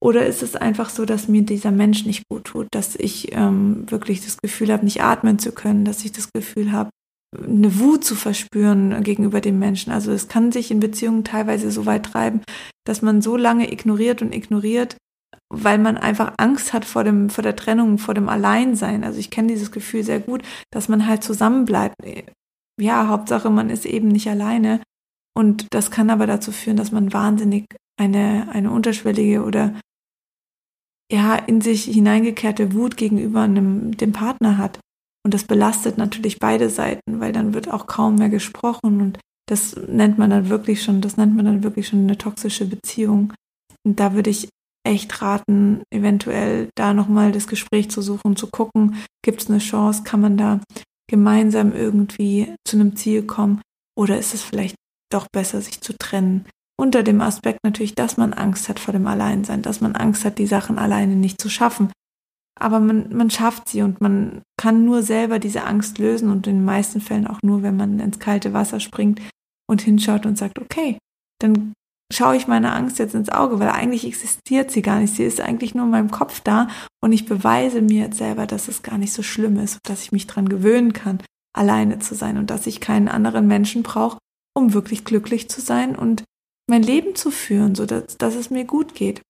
Oder 0.00 0.26
ist 0.26 0.42
es 0.44 0.54
einfach 0.54 0.90
so, 0.90 1.04
dass 1.04 1.26
mir 1.26 1.42
dieser 1.42 1.72
Mensch 1.72 2.06
nicht 2.06 2.22
gut 2.28 2.44
tut, 2.44 2.68
dass 2.70 2.94
ich 2.94 3.32
ähm, 3.32 3.90
wirklich 3.90 4.24
das 4.24 4.36
Gefühl 4.36 4.72
habe, 4.72 4.84
nicht 4.84 5.02
atmen 5.02 5.40
zu 5.40 5.50
können, 5.50 5.84
dass 5.84 6.04
ich 6.04 6.12
das 6.12 6.30
Gefühl 6.32 6.70
habe, 6.70 6.90
eine 7.36 7.78
Wut 7.78 8.04
zu 8.04 8.14
verspüren 8.14 9.02
gegenüber 9.02 9.40
dem 9.40 9.58
Menschen. 9.58 9.92
Also 9.92 10.12
es 10.12 10.28
kann 10.28 10.52
sich 10.52 10.70
in 10.70 10.80
Beziehungen 10.80 11.24
teilweise 11.24 11.70
so 11.70 11.84
weit 11.84 12.06
treiben, 12.06 12.42
dass 12.86 13.02
man 13.02 13.22
so 13.22 13.36
lange 13.36 13.70
ignoriert 13.72 14.22
und 14.22 14.34
ignoriert, 14.34 14.96
weil 15.50 15.78
man 15.78 15.96
einfach 15.96 16.34
Angst 16.36 16.72
hat 16.72 16.84
vor 16.84 17.04
dem, 17.04 17.30
vor 17.30 17.42
der 17.42 17.56
Trennung, 17.56 17.98
vor 17.98 18.14
dem 18.14 18.28
Alleinsein. 18.28 19.04
Also 19.04 19.18
ich 19.18 19.30
kenne 19.30 19.48
dieses 19.48 19.72
Gefühl 19.72 20.02
sehr 20.02 20.20
gut, 20.20 20.42
dass 20.70 20.88
man 20.88 21.06
halt 21.06 21.24
zusammenbleibt. 21.24 21.96
Ja, 22.80 23.08
Hauptsache 23.08 23.50
man 23.50 23.70
ist 23.70 23.86
eben 23.86 24.08
nicht 24.08 24.28
alleine. 24.28 24.80
Und 25.34 25.66
das 25.70 25.90
kann 25.90 26.10
aber 26.10 26.26
dazu 26.26 26.52
führen, 26.52 26.76
dass 26.76 26.92
man 26.92 27.12
wahnsinnig 27.12 27.66
eine, 27.98 28.48
eine 28.52 28.70
unterschwellige 28.70 29.44
oder 29.44 29.78
ja, 31.10 31.36
in 31.36 31.60
sich 31.60 31.84
hineingekehrte 31.84 32.74
Wut 32.74 32.96
gegenüber 32.96 33.42
einem, 33.42 33.96
dem 33.96 34.12
Partner 34.12 34.58
hat. 34.58 34.78
Und 35.24 35.34
das 35.34 35.44
belastet 35.44 35.98
natürlich 35.98 36.38
beide 36.38 36.70
Seiten, 36.70 37.20
weil 37.20 37.32
dann 37.32 37.54
wird 37.54 37.70
auch 37.70 37.86
kaum 37.86 38.16
mehr 38.16 38.28
gesprochen 38.28 39.00
und 39.00 39.18
das 39.48 39.76
nennt 39.76 40.18
man 40.18 40.30
dann 40.30 40.50
wirklich 40.50 40.82
schon, 40.82 41.00
das 41.00 41.16
nennt 41.16 41.34
man 41.34 41.46
dann 41.46 41.62
wirklich 41.62 41.88
schon 41.88 42.00
eine 42.00 42.18
toxische 42.18 42.66
Beziehung. 42.66 43.32
Und 43.84 43.98
da 43.98 44.12
würde 44.12 44.28
ich 44.30 44.48
echt 44.88 45.20
raten, 45.22 45.82
eventuell 45.90 46.70
da 46.74 46.94
nochmal 46.94 47.32
das 47.32 47.46
Gespräch 47.46 47.90
zu 47.90 48.02
suchen, 48.02 48.36
zu 48.36 48.48
gucken, 48.48 48.96
gibt 49.22 49.42
es 49.42 49.50
eine 49.50 49.58
Chance, 49.58 50.02
kann 50.02 50.20
man 50.20 50.36
da 50.36 50.60
gemeinsam 51.08 51.72
irgendwie 51.72 52.54
zu 52.66 52.76
einem 52.76 52.96
Ziel 52.96 53.22
kommen 53.22 53.60
oder 53.96 54.18
ist 54.18 54.34
es 54.34 54.42
vielleicht 54.42 54.76
doch 55.10 55.26
besser, 55.32 55.60
sich 55.60 55.80
zu 55.80 55.92
trennen? 55.96 56.46
Unter 56.80 57.02
dem 57.02 57.20
Aspekt 57.20 57.60
natürlich, 57.64 57.94
dass 57.94 58.16
man 58.16 58.32
Angst 58.32 58.68
hat 58.68 58.78
vor 58.78 58.92
dem 58.92 59.06
Alleinsein, 59.06 59.62
dass 59.62 59.80
man 59.80 59.96
Angst 59.96 60.24
hat, 60.24 60.38
die 60.38 60.46
Sachen 60.46 60.78
alleine 60.78 61.16
nicht 61.16 61.40
zu 61.40 61.48
schaffen. 61.48 61.90
Aber 62.58 62.78
man, 62.80 63.14
man 63.14 63.30
schafft 63.30 63.68
sie 63.68 63.82
und 63.82 64.00
man 64.00 64.42
kann 64.56 64.84
nur 64.84 65.02
selber 65.02 65.38
diese 65.38 65.64
Angst 65.64 65.98
lösen 65.98 66.30
und 66.30 66.46
in 66.46 66.56
den 66.56 66.64
meisten 66.64 67.00
Fällen 67.00 67.26
auch 67.26 67.40
nur, 67.42 67.62
wenn 67.62 67.76
man 67.76 67.98
ins 68.00 68.18
kalte 68.18 68.52
Wasser 68.52 68.80
springt 68.80 69.20
und 69.68 69.82
hinschaut 69.82 70.26
und 70.26 70.38
sagt, 70.38 70.58
okay, 70.58 70.98
dann 71.40 71.72
schaue 72.12 72.36
ich 72.36 72.48
meine 72.48 72.72
Angst 72.72 72.98
jetzt 72.98 73.14
ins 73.14 73.28
Auge, 73.28 73.58
weil 73.58 73.68
eigentlich 73.68 74.06
existiert 74.06 74.70
sie 74.70 74.82
gar 74.82 74.98
nicht. 74.98 75.14
Sie 75.14 75.24
ist 75.24 75.40
eigentlich 75.40 75.74
nur 75.74 75.84
in 75.84 75.90
meinem 75.90 76.10
Kopf 76.10 76.40
da 76.40 76.68
und 77.02 77.12
ich 77.12 77.26
beweise 77.26 77.82
mir 77.82 78.04
jetzt 78.04 78.18
selber, 78.18 78.46
dass 78.46 78.68
es 78.68 78.82
gar 78.82 78.98
nicht 78.98 79.12
so 79.12 79.22
schlimm 79.22 79.58
ist, 79.58 79.78
dass 79.84 80.02
ich 80.02 80.12
mich 80.12 80.26
dran 80.26 80.48
gewöhnen 80.48 80.92
kann, 80.92 81.22
alleine 81.54 81.98
zu 81.98 82.14
sein 82.14 82.38
und 82.38 82.50
dass 82.50 82.66
ich 82.66 82.80
keinen 82.80 83.08
anderen 83.08 83.46
Menschen 83.46 83.82
brauche, 83.82 84.18
um 84.56 84.72
wirklich 84.72 85.04
glücklich 85.04 85.48
zu 85.48 85.60
sein 85.60 85.96
und 85.96 86.24
mein 86.68 86.82
Leben 86.82 87.14
zu 87.14 87.30
führen, 87.30 87.74
so 87.74 87.86
dass, 87.86 88.16
dass 88.16 88.34
es 88.34 88.50
mir 88.50 88.64
gut 88.64 88.94
geht. 88.94 89.22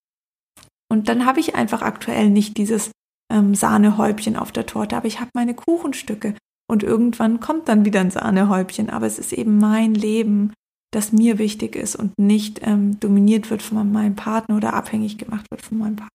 Und 0.90 1.08
dann 1.08 1.26
habe 1.26 1.40
ich 1.40 1.54
einfach 1.54 1.82
aktuell 1.82 2.30
nicht 2.30 2.56
dieses 2.56 2.90
ähm, 3.30 3.54
Sahnehäubchen 3.54 4.36
auf 4.36 4.52
der 4.52 4.66
Torte, 4.66 4.96
aber 4.96 5.06
ich 5.06 5.20
habe 5.20 5.30
meine 5.34 5.54
Kuchenstücke 5.54 6.34
und 6.70 6.82
irgendwann 6.82 7.40
kommt 7.40 7.68
dann 7.68 7.84
wieder 7.84 8.00
ein 8.00 8.10
Sahnehäubchen, 8.10 8.90
aber 8.90 9.06
es 9.06 9.18
ist 9.18 9.32
eben 9.32 9.58
mein 9.58 9.94
Leben 9.94 10.52
das 10.92 11.12
mir 11.12 11.38
wichtig 11.38 11.76
ist 11.76 11.96
und 11.96 12.12
nicht 12.18 12.60
ähm, 12.62 12.98
dominiert 13.00 13.50
wird 13.50 13.62
von 13.62 13.92
meinem 13.92 14.16
Partner 14.16 14.56
oder 14.56 14.74
abhängig 14.74 15.18
gemacht 15.18 15.46
wird 15.50 15.62
von 15.62 15.78
meinem 15.78 15.96
Partner. 15.96 16.08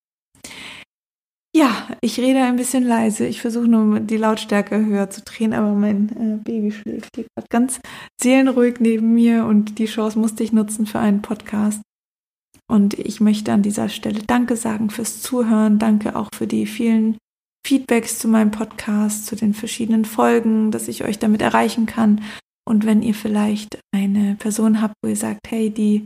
Ja, 1.55 1.88
ich 2.01 2.19
rede 2.19 2.41
ein 2.41 2.55
bisschen 2.55 2.83
leise. 2.83 3.27
Ich 3.27 3.41
versuche 3.41 3.67
nur 3.67 3.99
die 3.99 4.17
Lautstärke 4.17 4.83
höher 4.83 5.12
zu 5.12 5.21
drehen, 5.21 5.53
aber 5.53 5.73
mein 5.73 6.09
äh, 6.09 6.43
Baby 6.43 6.71
schläft 6.71 7.13
gerade 7.13 7.47
ganz 7.51 7.79
seelenruhig 8.19 8.79
neben 8.79 9.13
mir 9.13 9.45
und 9.45 9.77
die 9.77 9.86
Chance 9.86 10.17
musste 10.17 10.43
ich 10.43 10.51
nutzen 10.51 10.88
für 10.88 10.99
einen 10.99 11.21
Podcast. 11.21 11.81
Und 12.67 12.97
ich 12.97 13.21
möchte 13.21 13.53
an 13.53 13.62
dieser 13.62 13.88
Stelle 13.89 14.21
Danke 14.25 14.55
sagen 14.55 14.89
fürs 14.89 15.21
Zuhören. 15.21 15.77
Danke 15.77 16.15
auch 16.15 16.29
für 16.36 16.47
die 16.47 16.65
vielen 16.65 17.17
Feedbacks 17.65 18.17
zu 18.17 18.27
meinem 18.27 18.49
Podcast, 18.49 19.27
zu 19.27 19.36
den 19.36 19.53
verschiedenen 19.53 20.05
Folgen, 20.05 20.71
dass 20.71 20.88
ich 20.88 21.03
euch 21.03 21.19
damit 21.19 21.43
erreichen 21.43 21.86
kann. 21.86 22.21
Und 22.67 22.86
wenn 22.86 23.02
ihr 23.02 23.13
vielleicht 23.13 23.80
eine 23.93 24.36
Person 24.36 24.82
habt, 24.82 24.95
wo 25.04 25.10
ihr 25.10 25.15
sagt, 25.15 25.41
hey, 25.47 25.69
die 25.69 26.06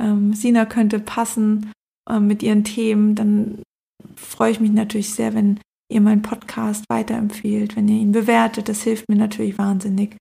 ähm, 0.00 0.34
Sina 0.34 0.64
könnte 0.64 1.00
passen 1.00 1.72
äh, 2.08 2.20
mit 2.20 2.42
ihren 2.42 2.64
Themen, 2.64 3.14
dann 3.14 3.62
freue 4.14 4.52
ich 4.52 4.60
mich 4.60 4.70
natürlich 4.70 5.14
sehr, 5.14 5.34
wenn 5.34 5.60
ihr 5.90 6.00
meinen 6.00 6.22
Podcast 6.22 6.84
weiterempfehlt, 6.88 7.76
wenn 7.76 7.88
ihr 7.88 8.00
ihn 8.00 8.12
bewertet. 8.12 8.68
Das 8.68 8.82
hilft 8.82 9.08
mir 9.08 9.16
natürlich 9.16 9.58
wahnsinnig, 9.58 10.16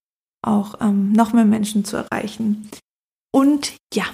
auch 0.45 0.76
ähm, 0.82 1.12
noch 1.12 1.34
mehr 1.34 1.45
Menschen 1.45 1.86
zu 1.86 1.98
erreichen. 1.98 2.69
Und 3.34 3.76
ja, 3.93 4.06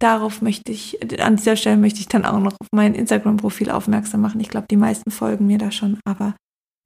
darauf 0.00 0.42
möchte 0.42 0.72
ich, 0.72 0.98
an 1.20 1.36
dieser 1.36 1.56
Stelle 1.56 1.76
möchte 1.76 2.00
ich 2.00 2.08
dann 2.08 2.24
auch 2.24 2.38
noch 2.38 2.52
auf 2.52 2.68
mein 2.72 2.94
Instagram-Profil 2.94 3.70
aufmerksam 3.70 4.20
machen. 4.20 4.40
Ich 4.40 4.48
glaube, 4.48 4.66
die 4.70 4.76
meisten 4.76 5.10
folgen 5.10 5.46
mir 5.46 5.58
da 5.58 5.70
schon, 5.70 5.98
aber 6.06 6.34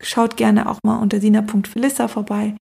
schaut 0.02 0.36
gerne 0.36 0.68
auch 0.68 0.78
mal 0.84 0.98
unter 0.98 1.20
sina.felissa 1.20 2.08
vorbei. 2.08 2.56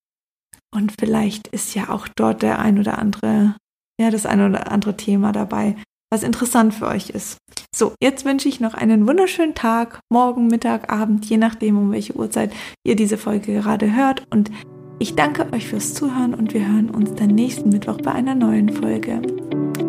Und 0.74 0.94
vielleicht 1.00 1.48
ist 1.48 1.76
ja 1.76 1.90
auch 1.90 2.08
dort 2.08 2.42
der 2.42 2.60
ein 2.60 2.80
oder 2.80 2.98
andere, 2.98 3.56
ja, 4.00 4.10
das 4.10 4.26
ein 4.26 4.42
oder 4.42 4.72
andere 4.72 4.96
Thema 4.96 5.32
dabei, 5.32 5.76
was 6.12 6.24
interessant 6.24 6.74
für 6.74 6.88
euch 6.88 7.10
ist. 7.10 7.38
So, 7.74 7.94
jetzt 8.02 8.26
wünsche 8.26 8.50
ich 8.50 8.60
noch 8.60 8.74
einen 8.74 9.08
wunderschönen 9.08 9.56
Tag, 9.56 10.00
morgen, 10.10 10.48
Mittag, 10.48 10.92
Abend, 10.92 11.26
je 11.26 11.38
nachdem, 11.38 11.78
um 11.78 11.92
welche 11.92 12.16
Uhrzeit 12.16 12.52
ihr 12.86 12.96
diese 12.96 13.18
Folge 13.18 13.54
gerade 13.54 13.96
hört. 13.96 14.26
Und 14.30 14.52
ich 15.00 15.16
danke 15.16 15.52
euch 15.54 15.68
fürs 15.68 15.94
Zuhören 15.94 16.34
und 16.34 16.54
wir 16.54 16.68
hören 16.68 16.90
uns 16.90 17.14
dann 17.16 17.30
nächsten 17.30 17.70
Mittwoch 17.70 17.98
bei 17.98 18.12
einer 18.12 18.36
neuen 18.36 18.70
Folge. 18.70 19.22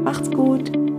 Macht's 0.05 0.31
gut! 0.31 0.92